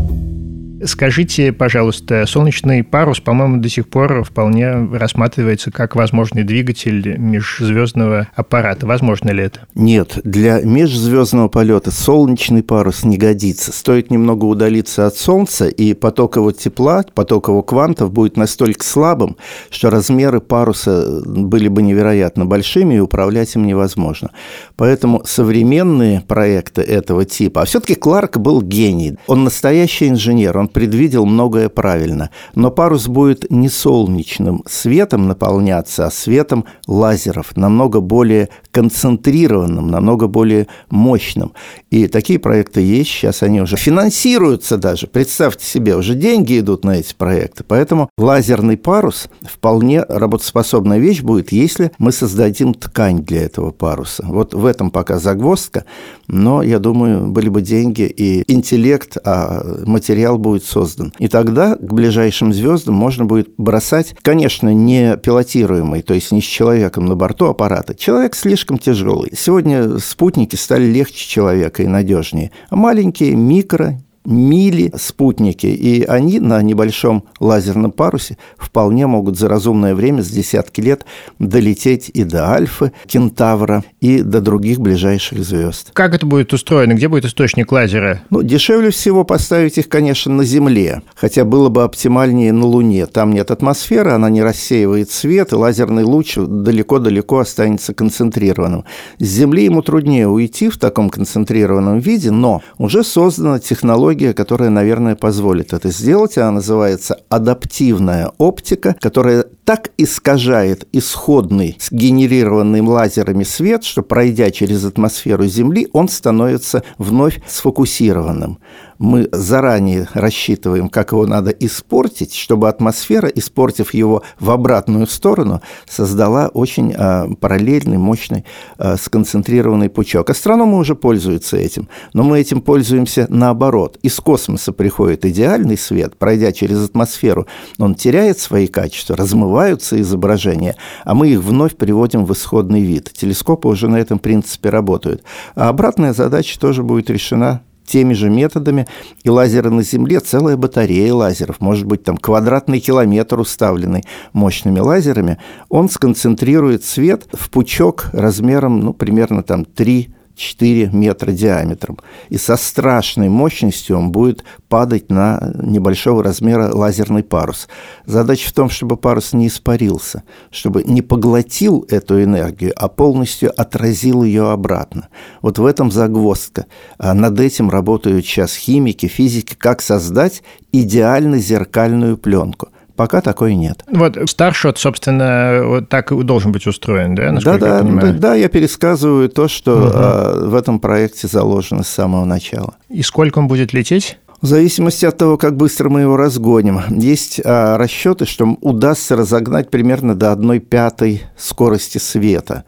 [0.85, 8.85] Скажите, пожалуйста, солнечный парус, по-моему, до сих пор вполне рассматривается как возможный двигатель межзвездного аппарата.
[8.85, 9.61] Возможно ли это?
[9.75, 13.71] Нет, для межзвездного полета солнечный парус не годится.
[13.71, 19.37] Стоит немного удалиться от Солнца, и поток его тепла, поток его квантов будет настолько слабым,
[19.69, 24.31] что размеры паруса были бы невероятно большими, и управлять им невозможно.
[24.75, 27.61] Поэтому современные проекты этого типа...
[27.61, 29.17] А все-таки Кларк был гений.
[29.27, 32.29] Он настоящий инженер, он предвидел многое правильно.
[32.55, 40.67] Но парус будет не солнечным светом наполняться, а светом лазеров, намного более концентрированным, намного более
[40.89, 41.53] мощным.
[41.89, 45.07] И такие проекты есть, сейчас они уже финансируются даже.
[45.07, 47.63] Представьте себе, уже деньги идут на эти проекты.
[47.63, 54.23] Поэтому лазерный парус вполне работоспособная вещь будет, если мы создадим ткань для этого паруса.
[54.25, 55.85] Вот в этом пока загвоздка,
[56.27, 61.13] но я думаю, были бы деньги и интеллект, а материал будет создан.
[61.19, 66.45] И тогда к ближайшим звездам можно будет бросать, конечно, не пилотируемый, то есть не с
[66.45, 67.95] человеком на борту аппарата.
[67.95, 69.31] Человек слишком тяжелый.
[69.35, 72.51] Сегодня спутники стали легче человека и надежнее.
[72.69, 79.95] А маленькие, микро, мили спутники, и они на небольшом лазерном парусе вполне могут за разумное
[79.95, 81.05] время, с десятки лет,
[81.39, 85.91] долететь и до Альфы, Кентавра, и до других ближайших звезд.
[85.93, 86.93] Как это будет устроено?
[86.93, 88.21] Где будет источник лазера?
[88.29, 93.05] Ну, дешевле всего поставить их, конечно, на Земле, хотя было бы оптимальнее на Луне.
[93.05, 98.85] Там нет атмосферы, она не рассеивает свет, и лазерный луч далеко-далеко останется концентрированным.
[99.19, 104.69] С Земли ему труднее уйти в таком концентрированном виде, но уже создана технология технология, которая,
[104.69, 106.37] наверное, позволит это сделать.
[106.37, 115.45] Она называется адаптивная оптика, которая так искажает исходный сгенерированный лазерами свет, что пройдя через атмосферу
[115.45, 118.59] Земли, он становится вновь сфокусированным
[119.03, 126.47] мы заранее рассчитываем, как его надо испортить, чтобы атмосфера, испортив его в обратную сторону, создала
[126.47, 128.45] очень а, параллельный, мощный,
[128.77, 130.29] а, сконцентрированный пучок.
[130.29, 133.99] Астрономы уже пользуются этим, но мы этим пользуемся наоборот.
[134.03, 137.45] Из космоса приходит идеальный свет, пройдя через атмосферу,
[137.79, 143.11] он теряет свои качества, размываются изображения, а мы их вновь приводим в исходный вид.
[143.11, 145.23] Телескопы уже на этом принципе работают.
[145.55, 148.87] А обратная задача тоже будет решена теми же методами,
[149.23, 155.37] и лазеры на Земле целая батарея лазеров, может быть, там квадратный километр уставленный мощными лазерами,
[155.69, 161.99] он сконцентрирует свет в пучок размером, ну, примерно там 3 4 метра диаметром.
[162.29, 167.67] И со страшной мощностью он будет падать на небольшого размера лазерный парус.
[168.05, 174.23] Задача в том, чтобы парус не испарился, чтобы не поглотил эту энергию, а полностью отразил
[174.23, 175.09] ее обратно.
[175.41, 176.65] Вот в этом загвоздка.
[176.97, 183.83] А над этим работают сейчас химики, физики, как создать идеально зеркальную пленку– Пока такой нет.
[183.91, 188.35] Вот Старшот, собственно, вот так и должен быть устроен, да, да, да, я да, да,
[188.35, 189.87] я пересказываю то, что угу.
[189.87, 192.75] э, в этом проекте заложено с самого начала.
[192.89, 194.17] И сколько он будет лететь?
[194.41, 196.81] В зависимости от того, как быстро мы его разгоним.
[196.89, 202.65] Есть а, расчеты, что удастся разогнать примерно до 1 пятой скорости света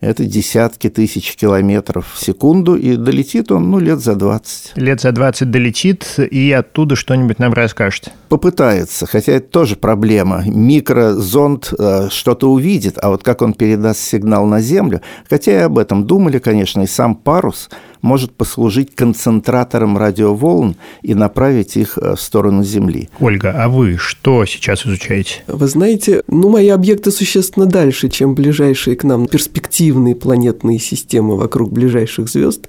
[0.00, 4.72] это десятки тысяч километров в секунду, и долетит он, ну, лет за 20.
[4.76, 8.10] Лет за 20 долетит, и оттуда что-нибудь нам расскажет.
[8.28, 10.44] Попытается, хотя это тоже проблема.
[10.46, 15.78] Микрозонд э, что-то увидит, а вот как он передаст сигнал на Землю, хотя и об
[15.78, 17.70] этом думали, конечно, и сам парус–
[18.06, 23.10] может послужить концентратором радиоволн и направить их э, в сторону Земли.
[23.20, 25.42] Ольга, а вы что сейчас изучаете?
[25.48, 31.72] Вы знаете, ну, мои объекты существенно дальше, чем ближайшие к нам перспективные планетные системы вокруг
[31.72, 32.68] ближайших звезд.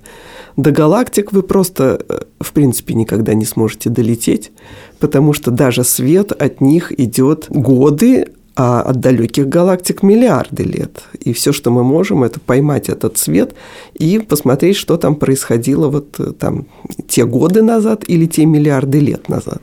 [0.58, 4.52] До галактик вы просто, э, в принципе, никогда не сможете долететь,
[5.00, 11.04] потому что даже свет от них идет годы, а от далеких галактик миллиарды лет.
[11.20, 13.54] И все, что мы можем, это поймать этот свет
[13.94, 16.66] и посмотреть, что там происходило вот э, там
[17.08, 19.62] те годы назад или те миллиарды лет назад.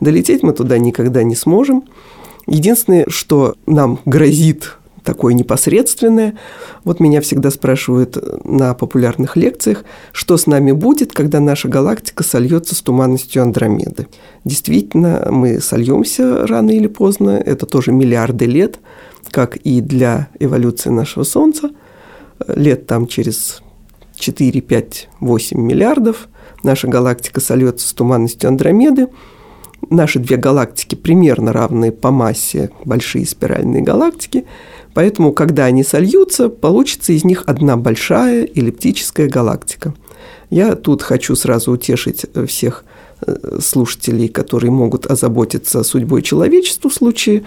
[0.00, 1.84] Долететь мы туда никогда не сможем.
[2.46, 6.38] Единственное, что нам грозит такое непосредственное.
[6.84, 12.74] Вот меня всегда спрашивают на популярных лекциях, что с нами будет, когда наша галактика сольется
[12.74, 14.08] с туманностью Андромеды.
[14.44, 18.78] Действительно, мы сольемся рано или поздно, это тоже миллиарды лет,
[19.30, 21.70] как и для эволюции нашего Солнца.
[22.46, 23.62] Лет там через
[24.16, 26.28] 4, 5, 8 миллиардов
[26.62, 29.08] наша галактика сольется с туманностью Андромеды–
[29.88, 34.44] наши две галактики примерно равные по массе, большие спиральные галактики,
[34.94, 39.94] поэтому, когда они сольются, получится из них одна большая эллиптическая галактика.
[40.50, 42.89] Я тут хочу сразу утешить всех э,
[43.60, 47.44] слушателей, которые могут озаботиться судьбой человечества в случае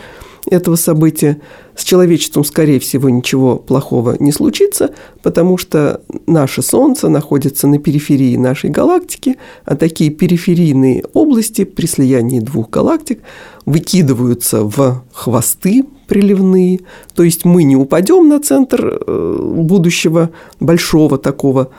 [0.49, 1.39] этого события.
[1.75, 4.91] С человечеством, скорее всего, ничего плохого не случится,
[5.23, 12.39] потому что наше Солнце находится на периферии нашей галактики, а такие периферийные области при слиянии
[12.39, 13.21] двух галактик
[13.65, 16.81] выкидываются в хвосты приливные,
[17.15, 21.71] то есть мы не упадем на центр э, будущего большого такого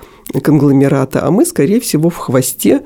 [0.42, 2.82] конгломерата, а мы, скорее всего, в хвосте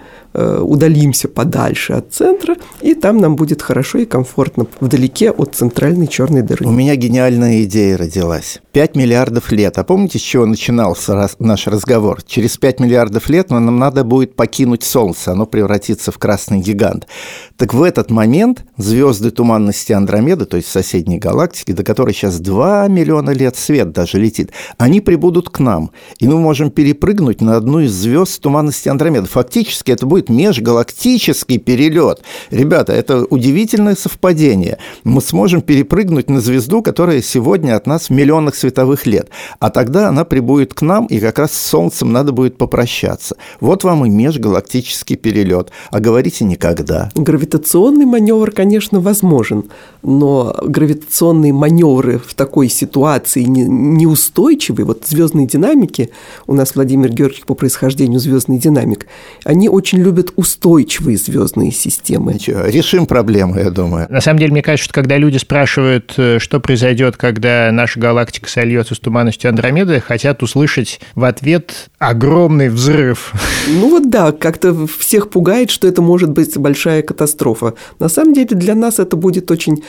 [0.60, 6.42] удалимся подальше от центра, и там нам будет хорошо и комфортно вдалеке от центральной черной
[6.42, 6.66] дыры.
[6.66, 8.60] У меня гениальная идея родилась.
[8.72, 9.78] 5 миллиардов лет.
[9.78, 12.22] А помните, с чего начинался наш разговор?
[12.22, 17.06] Через 5 миллиардов лет нам надо будет покинуть Солнце, оно превратится в красный гигант.
[17.56, 22.88] Так в этот момент звезды туманности Андромеды, то есть соседней галактики, до которой сейчас 2
[22.88, 27.80] миллиона лет свет даже летит, они прибудут к нам, и мы можем перепрыгнуть на одну
[27.80, 29.26] из звезд туманности Андромеды.
[29.26, 32.22] Фактически это будет межгалактический перелет.
[32.50, 34.78] Ребята, это удивительное совпадение.
[35.04, 39.30] Мы сможем перепрыгнуть на звезду, которая сегодня от нас в миллионах световых лет.
[39.58, 43.36] А тогда она прибудет к нам, и как раз с Солнцем надо будет попрощаться.
[43.60, 45.70] Вот вам и межгалактический перелет.
[45.90, 47.10] А говорите никогда.
[47.14, 49.70] Гравитационный маневр, конечно, возможен,
[50.08, 54.84] но гравитационные маневры в такой ситуации неустойчивы.
[54.84, 56.10] Вот звездные динамики
[56.46, 59.06] у нас Владимир Георгиевич по происхождению звездный динамик,
[59.44, 62.34] они очень любят устойчивые звездные системы.
[62.34, 64.06] Ничего, решим проблему, я думаю.
[64.08, 68.48] На самом деле, мне кажется, что когда люди спрашивают, э, что произойдет, когда наша галактика
[68.48, 73.34] сольется с туманностью Андромеды, хотят услышать в ответ огромный взрыв.
[73.68, 77.74] Ну вот да, как-то всех пугает, что это может быть большая катастрофа.
[77.98, 79.82] На самом деле для нас это будет очень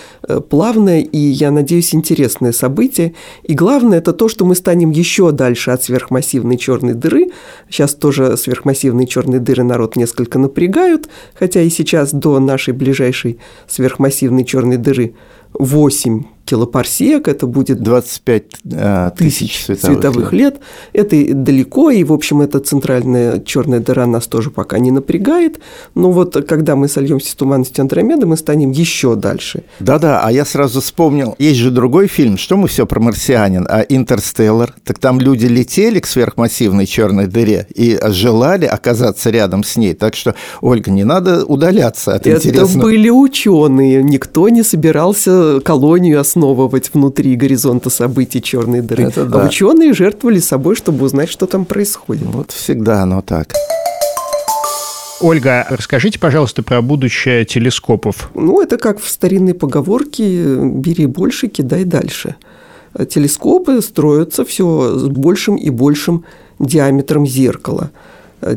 [0.49, 3.13] плавное и, я надеюсь, интересное событие.
[3.43, 7.31] И главное это то, что мы станем еще дальше от сверхмассивной черной дыры, дыры.
[7.69, 14.45] Сейчас тоже сверхмассивные черные дыры народ несколько напрягают, хотя и сейчас до нашей ближайшей сверхмассивной
[14.45, 15.13] черной дыры
[15.53, 20.53] 8 килопарсек, это будет 25 э, тысяч световых, световых лет.
[20.53, 20.61] лет.
[20.93, 25.59] Это далеко, и, в общем, эта центральная черная дыра нас тоже пока не напрягает.
[25.93, 29.63] Но вот когда мы сольемся с туманностью Андромеды, мы станем еще дальше.
[29.79, 33.81] Да-да, а я сразу вспомнил, есть же другой фильм, что мы все про марсианин, а
[33.81, 39.93] «Интерстеллар», так там люди летели к сверхмассивной черной дыре и желали оказаться рядом с ней.
[39.93, 42.83] Так что, Ольга, не надо удаляться от Это интересного.
[42.83, 49.03] были ученые, никто не собирался колонию основать основывать внутри горизонта событий черной дыры.
[49.03, 49.41] Это да.
[49.41, 52.23] А ученые жертвовали собой, чтобы узнать, что там происходит.
[52.23, 53.53] Вот всегда оно так.
[55.21, 58.29] Ольга, расскажите, пожалуйста, про будущее телескопов.
[58.35, 62.35] Ну, это как в старинной поговорке «бери больше, кидай дальше».
[63.09, 66.23] Телескопы строятся все с большим и большим
[66.59, 67.91] диаметром зеркала–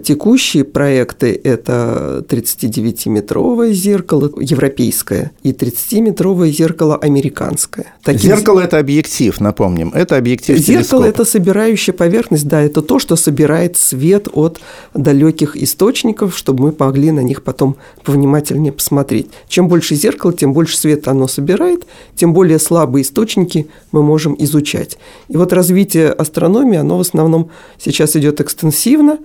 [0.05, 7.87] Текущие проекты– это 39-метровое зеркало европейское и 30-метровое зеркало американское.
[8.05, 8.31] Таким...
[8.37, 9.91] Зеркало– это объектив, напомним.
[9.93, 14.61] Это объектив Зеркало– это собирающая поверхность, да, это то, что собирает свет от
[14.95, 19.31] далеких источников, чтобы мы могли на них потом повнимательнее посмотреть.
[19.49, 24.97] Чем больше зеркало, тем больше света оно собирает, тем более слабые источники мы можем изучать.
[25.29, 29.19] И вот развитие астрономии, оно в основном сейчас идет экстенсивно,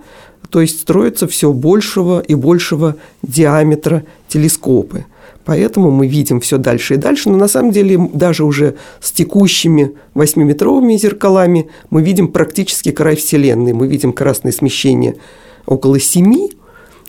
[0.50, 5.04] то есть строятся все большего и большего диаметра телескопы.
[5.44, 9.94] Поэтому мы видим все дальше и дальше, но на самом деле даже уже с текущими
[10.14, 13.72] 8-метровыми зеркалами мы видим практически край Вселенной.
[13.72, 15.16] Мы видим красное смещение
[15.64, 16.48] около 7,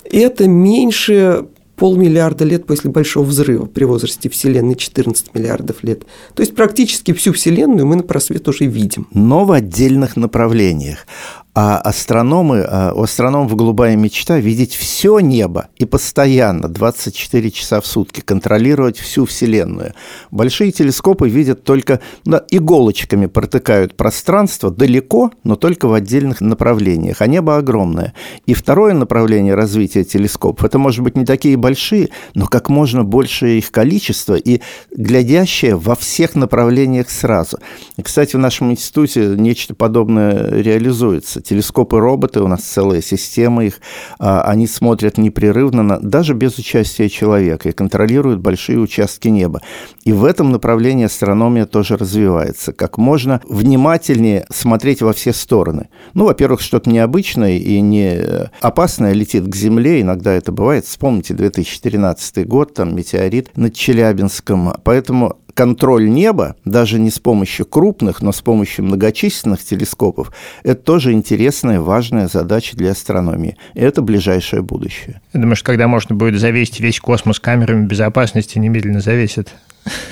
[0.10, 6.04] это меньше полмиллиарда лет после Большого взрыва при возрасте Вселенной 14 миллиардов лет.
[6.34, 9.08] То есть практически всю Вселенную мы на просвет уже видим.
[9.14, 11.08] Но в отдельных направлениях.
[11.56, 17.88] А астрономы, а, у астрономов голубая мечта– видеть все небо и постоянно, 24 часа в
[17.88, 19.94] сутки, контролировать всю Вселенную.
[20.30, 27.28] Большие телескопы видят только, да, иголочками протыкают пространство далеко, но только в отдельных направлениях, а
[27.28, 28.14] небо огромное.
[28.46, 33.58] И второе направление развития телескопов– это, может быть, не такие большие, но как можно большее
[33.58, 34.62] их количество и
[34.96, 37.58] глядящее во всех направлениях сразу.
[38.02, 41.39] Кстати, в нашем институте нечто подобное реализуется.
[41.42, 43.80] Телескопы-роботы, у нас целая система их,
[44.20, 49.62] а, они смотрят непрерывно, на, даже без участия человека, и контролируют большие участки неба.
[50.04, 52.74] И в этом направлении астрономия тоже развивается.
[52.74, 55.90] Как можно внимательнее смотреть во все стороны.
[56.14, 60.86] Ну, во-первых, что-то необычное и не опасное летит к Земле, иногда это бывает.
[60.86, 64.74] Вспомните 2013 год, там метеорит над Челябинском.
[64.84, 70.32] Поэтому контроль неба, даже не с помощью крупных, но с помощью многочисленных телескопов,
[70.64, 73.58] это тоже интересная, важная задача для астрономии.
[73.74, 75.20] И это ближайшее будущее.
[75.34, 79.50] Я думаю, что когда можно будет завесить весь космос камерами безопасности, немедленно завесит.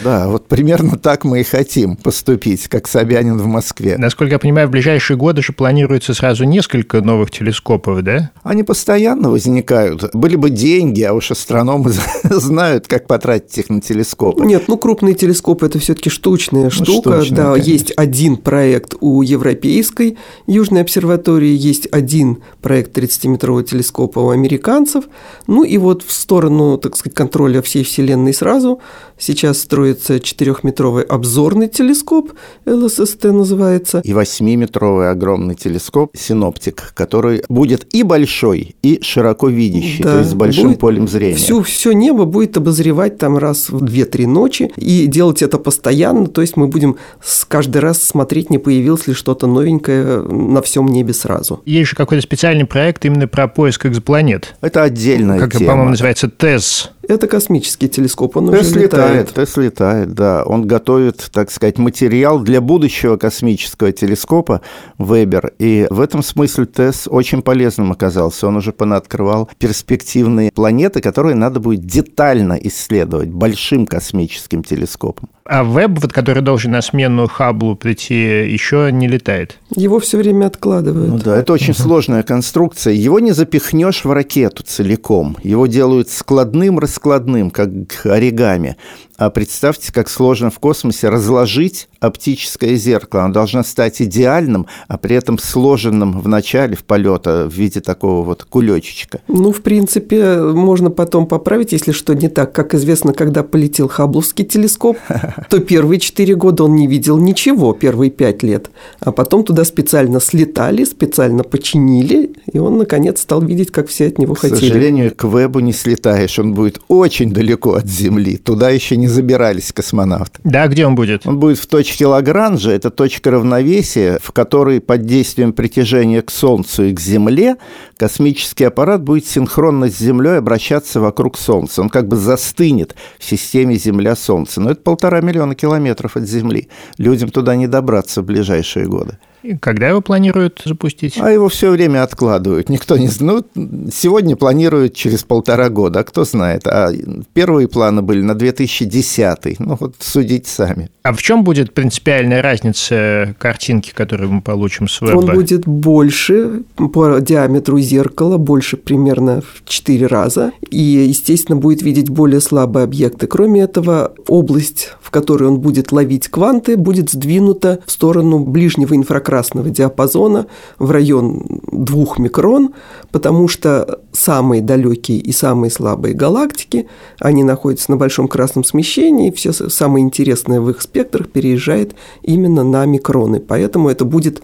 [0.04, 3.98] Да, вот примерно так мы и хотим поступить, как Собянин в Москве.
[3.98, 8.32] Насколько я понимаю, в ближайшие годы же планируется сразу несколько новых телескопов, да?
[8.44, 10.14] Они постоянно возникают.
[10.14, 11.92] Были бы деньги, а уж астрономы
[12.24, 14.46] знают, как потратить их на телескопы.
[14.46, 17.22] Нет, ну крупные телескопы это все-таки штучная ну, штука.
[17.22, 17.72] Штучная, да, конечно.
[17.72, 25.06] есть один проект у Европейской Южной обсерватории, есть один проект 30-метрового телескопа у американцев.
[25.48, 28.80] Ну и вот в сторону, так сказать, контроля всей Вселенной сразу
[29.18, 32.32] сейчас строится четырехметровый обзорный телескоп,
[32.66, 34.02] ЛССТ называется.
[34.04, 40.32] И восьмиметровый огромный телескоп Синоптик, который будет и большой, и широко видящий, да, то есть
[40.32, 41.36] с большим полем зрения.
[41.36, 46.42] Всю, все небо будет обозревать там раз в 2-3 ночи и делать это постоянно, то
[46.42, 51.14] есть мы будем с каждый раз смотреть, не появилось ли что-то новенькое на всем небе
[51.14, 51.62] сразу.
[51.66, 54.56] Есть же какой-то специальный проект именно про поиск экзопланет.
[54.62, 55.72] Это отдельная как, тема.
[55.72, 56.92] по-моему, называется ТЭС.
[57.08, 59.30] Это космический телескоп, он Тесс уже летает.
[59.30, 59.47] летает.
[59.48, 60.44] Тесс летает, да.
[60.46, 64.62] Он готовит, так сказать, материал для будущего космического телескопа
[64.98, 65.54] Вебер.
[65.58, 68.48] И в этом смысле Тесс очень полезным оказался.
[68.48, 75.30] Он уже понаоткрывал перспективные планеты, которые надо будет детально исследовать большим космическим телескопом.
[75.50, 78.16] А Веб, вот, который должен на смену Хаблу прийти,
[78.52, 79.58] еще не летает?
[79.70, 81.10] Его все время откладывают.
[81.10, 82.94] Ну да, это очень сложная конструкция.
[82.94, 85.38] Его не запихнешь в ракету целиком.
[85.44, 87.70] Его делают складным, раскладным, как
[88.04, 88.76] оригами.
[89.18, 93.24] А представьте, как сложно в космосе разложить оптическое зеркало.
[93.24, 98.24] Оно должно стать идеальным, а при этом сложенным в начале в полета в виде такого
[98.24, 99.22] вот кулечечка.
[99.28, 102.54] Ну, в принципе, можно потом поправить, если что не так.
[102.54, 104.98] Как известно, когда полетел Хабловский телескоп,
[105.50, 108.70] то первые четыре года он не видел ничего, первые пять лет.
[109.00, 114.18] А потом туда специально слетали, специально починили, и он, наконец, стал видеть, как все от
[114.18, 114.58] него к хотели.
[114.58, 116.40] К сожалению, к Вебу не слетаешь.
[116.40, 118.38] Он будет очень далеко от Земли.
[118.38, 120.40] Туда еще не забирались космонавты.
[120.44, 121.26] Да, где он будет?
[121.26, 122.72] Он будет в точке Лагранжа.
[122.72, 127.58] Это точка равновесия, в которой под действием притяжения к Солнцу и к Земле
[127.98, 131.82] космический аппарат будет синхронно с Землей обращаться вокруг Солнца.
[131.82, 134.62] Он как бы застынет в системе Земля-Солнце.
[134.62, 136.70] Но это полтора миллиона километров от Земли.
[137.00, 139.18] Людям туда не добраться в ближайшие годы.
[139.44, 141.18] И когда его планируют запустить?
[141.20, 142.70] А его все время откладывают.
[142.70, 143.46] Никто не знает.
[143.56, 146.66] Ну, сегодня планируют через полтора года, а кто знает.
[146.66, 146.92] А
[147.34, 149.60] первые планы были на 2010.
[149.60, 150.90] Ну, вот судите сами.
[151.04, 155.18] А в чем будет принципиальная разница картинки, которую мы получим с веба?
[155.18, 160.52] Он будет больше по диаметру зеркала, больше примерно в 4 раза.
[160.70, 163.28] И, естественно, будет видеть более слабые объекты.
[163.28, 169.27] Кроме этого, область, в которой он будет ловить кванты, будет сдвинута в сторону ближнего инфракрасного
[169.28, 170.48] инфракрасного диапазона
[170.80, 172.74] в район 2 микрон,
[173.12, 176.88] потому что самые далекие и самые слабые галактики,
[177.20, 182.86] они находятся на большом красном смещении, все самое интересное в их спектрах переезжает именно на
[182.86, 183.40] микроны.
[183.40, 184.42] Поэтому это будет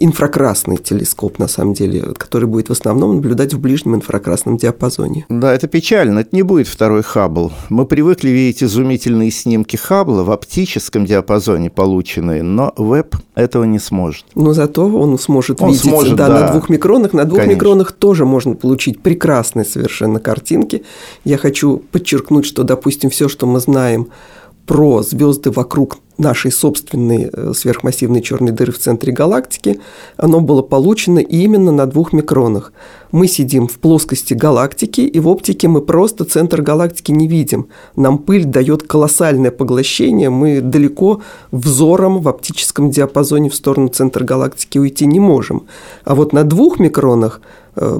[0.00, 5.26] инфракрасный телескоп, на самом деле, который будет в основном наблюдать в ближнем инфракрасном диапазоне.
[5.28, 7.52] Да, это печально, это не будет второй Хаббл.
[7.68, 14.24] Мы привыкли видеть изумительные снимки Хаббла в оптическом диапазоне полученные, но веб этого не сможет.
[14.34, 17.12] Но зато он сможет он видеть сможет, да, да, на двух микронах.
[17.12, 17.56] На двух Конечно.
[17.56, 20.84] микронах тоже можно получить прекрасные совершенно картинки.
[21.24, 24.08] Я хочу подчеркнуть, что, допустим, все, что мы знаем
[24.66, 29.80] про звезды вокруг нашей собственной э, сверхмассивной черной дыры в центре галактики,
[30.16, 32.72] оно было получено именно на двух микронах.
[33.10, 37.68] Мы сидим в плоскости галактики, и в оптике мы просто центр галактики не видим.
[37.96, 44.78] Нам пыль дает колоссальное поглощение, мы далеко взором в оптическом диапазоне в сторону центра галактики
[44.78, 45.66] уйти не можем.
[46.04, 47.40] А вот на двух микронах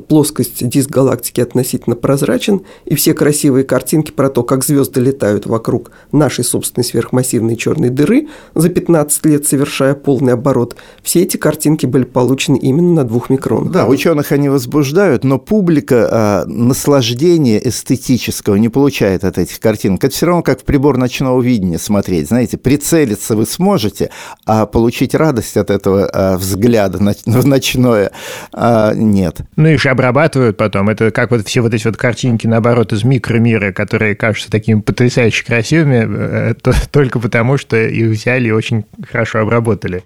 [0.09, 5.91] плоскость диск галактики относительно прозрачен, и все красивые картинки про то, как звезды летают вокруг
[6.13, 12.05] нашей собственной сверхмассивной черной дыры, за 15 лет, совершая полный оборот, все эти картинки были
[12.05, 13.73] получены именно на двух микронах.
[13.73, 20.05] Да, ученых они возбуждают, но публика а, наслаждения эстетического не получает от этих картинок.
[20.05, 22.29] Это все равно как в прибор ночного видения смотреть.
[22.29, 24.11] Знаете, прицелиться вы сможете,
[24.47, 28.13] а получить радость от этого а, взгляда в ночное
[28.53, 29.41] а, нет.
[29.65, 30.91] Ну и же обрабатывают потом.
[30.91, 35.43] Это как вот все вот эти вот картинки, наоборот, из микромира, которые кажутся такими потрясающе
[35.43, 36.55] красивыми, э,
[36.93, 40.03] только потому, что их взяли и очень хорошо обработали.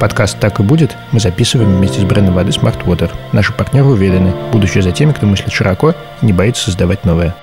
[0.00, 3.12] Подкаст «Так и будет» мы записываем вместе с брендом воды Smart Water.
[3.32, 7.36] Наши партнеры уверены, будущее за теми, кто мыслит широко и не боится создавать новое.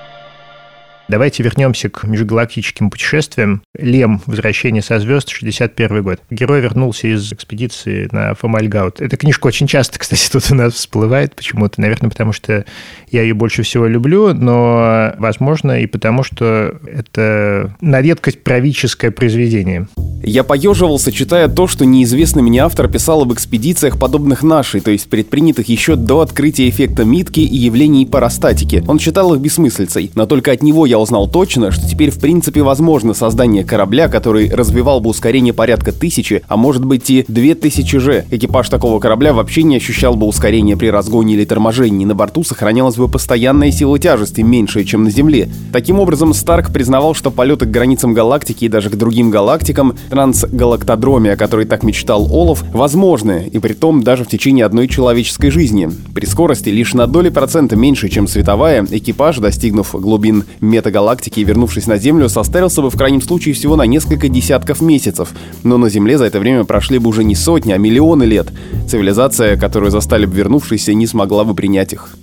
[1.08, 3.62] Давайте вернемся к межгалактическим путешествиям.
[3.78, 6.20] Лем «Возвращение со звезд», 61 год.
[6.30, 9.00] Герой вернулся из экспедиции на Фомальгаут.
[9.00, 11.80] Эта книжка очень часто, кстати, тут у нас всплывает почему-то.
[11.80, 12.64] Наверное, потому что
[13.10, 19.86] я ее больше всего люблю, но, возможно, и потому что это на редкость правительское произведение.
[20.22, 25.10] Я поеживался, читая то, что неизвестный мне автор писал об экспедициях, подобных нашей, то есть
[25.10, 28.82] предпринятых еще до открытия эффекта Митки и явлений парастатики.
[28.88, 32.62] Он считал их бессмыслицей, но только от него я узнал точно, что теперь в принципе
[32.62, 37.98] возможно создание корабля, который развивал бы ускорение порядка тысячи, а может быть и две тысячи
[37.98, 38.24] же.
[38.30, 42.04] Экипаж такого корабля вообще не ощущал бы ускорения при разгоне или торможении.
[42.04, 45.48] На борту сохранялась бы постоянная сила тяжести, меньшая, чем на Земле.
[45.72, 51.32] Таким образом, Старк признавал, что полеты к границам галактики и даже к другим галактикам трансгалактодроме,
[51.32, 55.90] о которой так мечтал Олов, возможны, и при том даже в течение одной человеческой жизни.
[56.14, 60.44] При скорости лишь на доли процента меньше, чем световая, экипаж, достигнув глубин
[60.84, 65.30] метагалактики и вернувшись на Землю, состарился бы в крайнем случае всего на несколько десятков месяцев.
[65.62, 68.48] Но на Земле за это время прошли бы уже не сотни, а миллионы лет.
[68.88, 72.16] Цивилизация, которую застали бы вернувшиеся, не смогла бы принять их.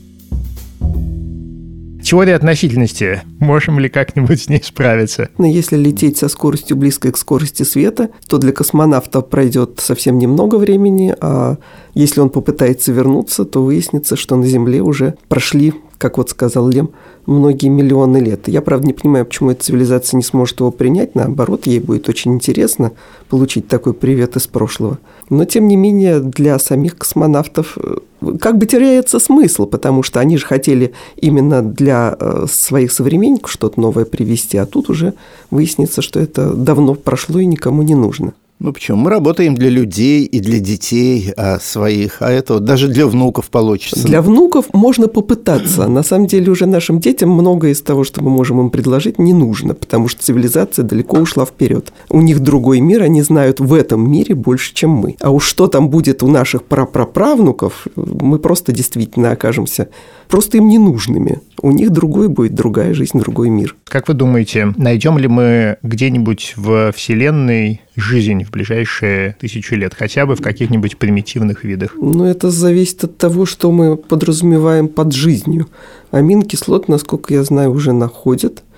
[2.04, 3.22] Теория относительности.
[3.40, 5.30] Можем ли как-нибудь с ней справиться?
[5.38, 10.56] Но если лететь со скоростью близкой к скорости света, то для космонавта пройдет совсем немного
[10.56, 11.58] времени, а
[11.94, 16.90] если он попытается вернуться, то выяснится, что на Земле уже прошли, как вот сказал Лем,
[17.28, 18.48] многие миллионы лет.
[18.48, 21.14] Я, правда, не понимаю, почему эта цивилизация не сможет его принять.
[21.14, 22.94] Наоборот, ей будет очень интересно
[23.30, 24.98] получить такой привет из прошлого.
[25.30, 27.98] Но, тем не менее, для самих космонавтов э,
[28.40, 33.80] как бы теряется смысл, потому что они же хотели именно для э, своих современников что-то
[33.80, 35.14] новое привести, а тут уже
[35.52, 38.34] выяснится, что это давно прошло и никому не нужно.
[38.64, 39.00] Ну почему?
[39.00, 43.50] Мы работаем для людей и для детей а, своих, а это вот даже для внуков
[43.50, 44.06] получится.
[44.06, 45.88] Для внуков можно попытаться.
[45.88, 49.34] На самом деле уже нашим детям многое из того, что мы можем им предложить, не
[49.34, 51.92] нужно, потому что цивилизация далеко ушла вперед.
[52.10, 55.16] У них другой мир, они знают в этом мире больше, чем мы.
[55.22, 59.90] А уж что там будет у наших прапраправнуков, мы просто действительно окажемся
[60.32, 61.42] просто им ненужными.
[61.62, 63.76] У них другой будет, другая жизнь, другой мир.
[63.84, 70.26] Как вы думаете, найдем ли мы где-нибудь в Вселенной жизнь в ближайшие тысячу лет, хотя
[70.26, 71.96] бы в каких-нибудь примитивных видах?
[72.00, 75.68] Ну, это зависит от того, что мы подразумеваем под жизнью.
[76.10, 78.64] Аминокислот, насколько я знаю, уже находят–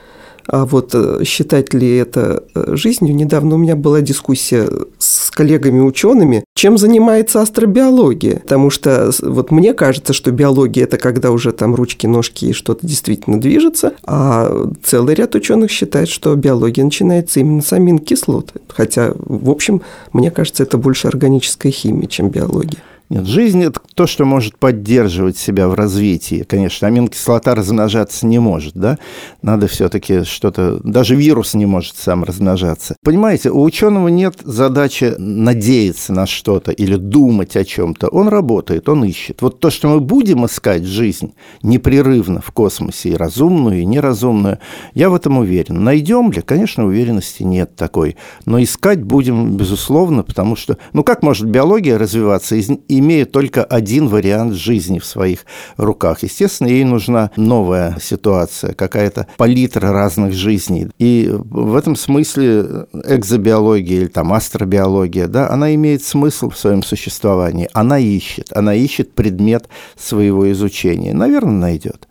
[0.48, 6.44] а вот э, считать ли это э, жизнью, недавно у меня была дискуссия с коллегами-учеными,
[6.54, 8.40] чем занимается астробиология.
[8.40, 12.86] Потому что вот мне кажется, что биология– это когда уже там ручки, ножки и что-то
[12.86, 18.52] действительно движется, а целый ряд ученых считает, что биология начинается именно с аминокислот.
[18.68, 19.82] Хотя, в общем,
[20.12, 22.80] мне кажется, это больше органическая химия, чем биология.
[23.10, 26.46] Нет, жизнь– это то, что может поддерживать себя в развитии.
[26.48, 28.98] Конечно, аминокислота размножаться не может, да?
[29.42, 30.80] Надо все-таки что-то...
[30.84, 32.96] Даже вирус не может сам размножаться.
[33.04, 38.08] Понимаете, у ученого нет задачи надеяться на что-то или думать о чем-то.
[38.08, 39.42] Он работает, он ищет.
[39.42, 44.60] Вот то, что мы будем искать жизнь непрерывно в космосе, и разумную, и неразумную,
[44.94, 45.84] я в этом уверен.
[45.84, 46.42] Найдем ли?
[46.42, 48.16] Конечно, уверенности нет такой.
[48.46, 50.78] Но искать будем, безусловно, потому что...
[50.94, 52.56] Ну, как может биология развиваться,
[53.00, 55.46] имея только один вариант жизни в своих
[55.78, 56.24] руках.
[56.24, 60.88] Естественно, ей нужна новая ситуация, какая-то палитра разных жизней.
[61.00, 67.70] И в этом смысле экзобиология или там астробиология, да, она имеет смысл в своем существовании.
[67.74, 69.68] Она ищет, она ищет предмет
[69.98, 71.14] своего изучения.
[71.14, 72.08] Наверное, найдет.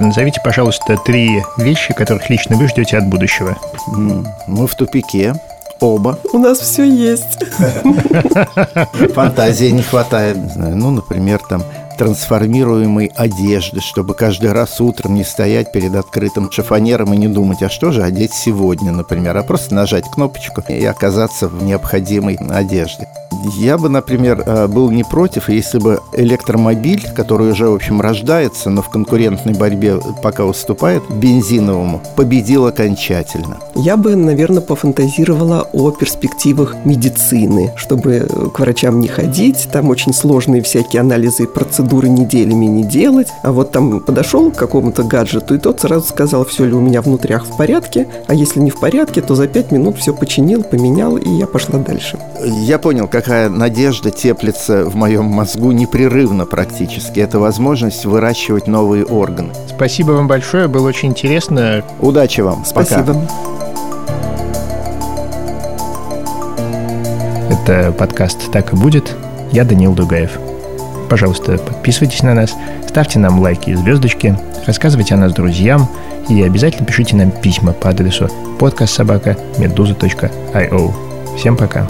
[0.00, 3.56] Назовите, пожалуйста, три вещи, которых лично вы ждете от будущего.
[4.48, 5.34] Мы в тупике.
[5.82, 6.16] Оба.
[6.32, 7.38] У нас все есть.
[9.14, 10.36] Фантазии не хватает.
[10.36, 11.64] Не знаю, ну, например, там
[12.02, 17.70] трансформируемой одежды, чтобы каждый раз утром не стоять перед открытым шифонером и не думать, а
[17.70, 23.06] что же одеть сегодня, например, а просто нажать кнопочку и оказаться в необходимой одежде.
[23.56, 28.70] Я бы, например, э, был не против, если бы электромобиль, который уже, в общем, рождается,
[28.70, 33.58] но в конкурентной борьбе пока уступает бензиновому, победил окончательно.
[33.74, 40.62] Я бы, наверное, пофантазировала о перспективах медицины, чтобы к врачам не ходить, там очень сложные
[40.62, 45.58] всякие анализы и процедуры неделями не делать, а вот там подошел к какому-то гаджету, и
[45.58, 49.22] тот сразу сказал, все ли у меня внутрях в порядке, а если не в порядке,
[49.22, 52.18] то за пять минут все починил, поменял, и я пошла дальше.
[52.44, 57.20] Я понял, как такая надежда теплится в моем мозгу непрерывно практически.
[57.20, 59.50] Это возможность выращивать новые органы.
[59.68, 61.84] Спасибо вам большое, было очень интересно.
[62.00, 62.64] Удачи вам.
[62.64, 63.14] Спасибо.
[63.14, 63.20] Пока.
[67.48, 69.14] Это подкаст «Так и будет».
[69.52, 70.51] Я Данил Дугаев.
[71.12, 72.54] Пожалуйста, подписывайтесь на нас,
[72.88, 74.34] ставьте нам лайки и звездочки,
[74.66, 75.86] рассказывайте о нас друзьям
[76.30, 81.36] и обязательно пишите нам письма по адресу подкастсобака.медуза.io.
[81.36, 81.86] Всем пока!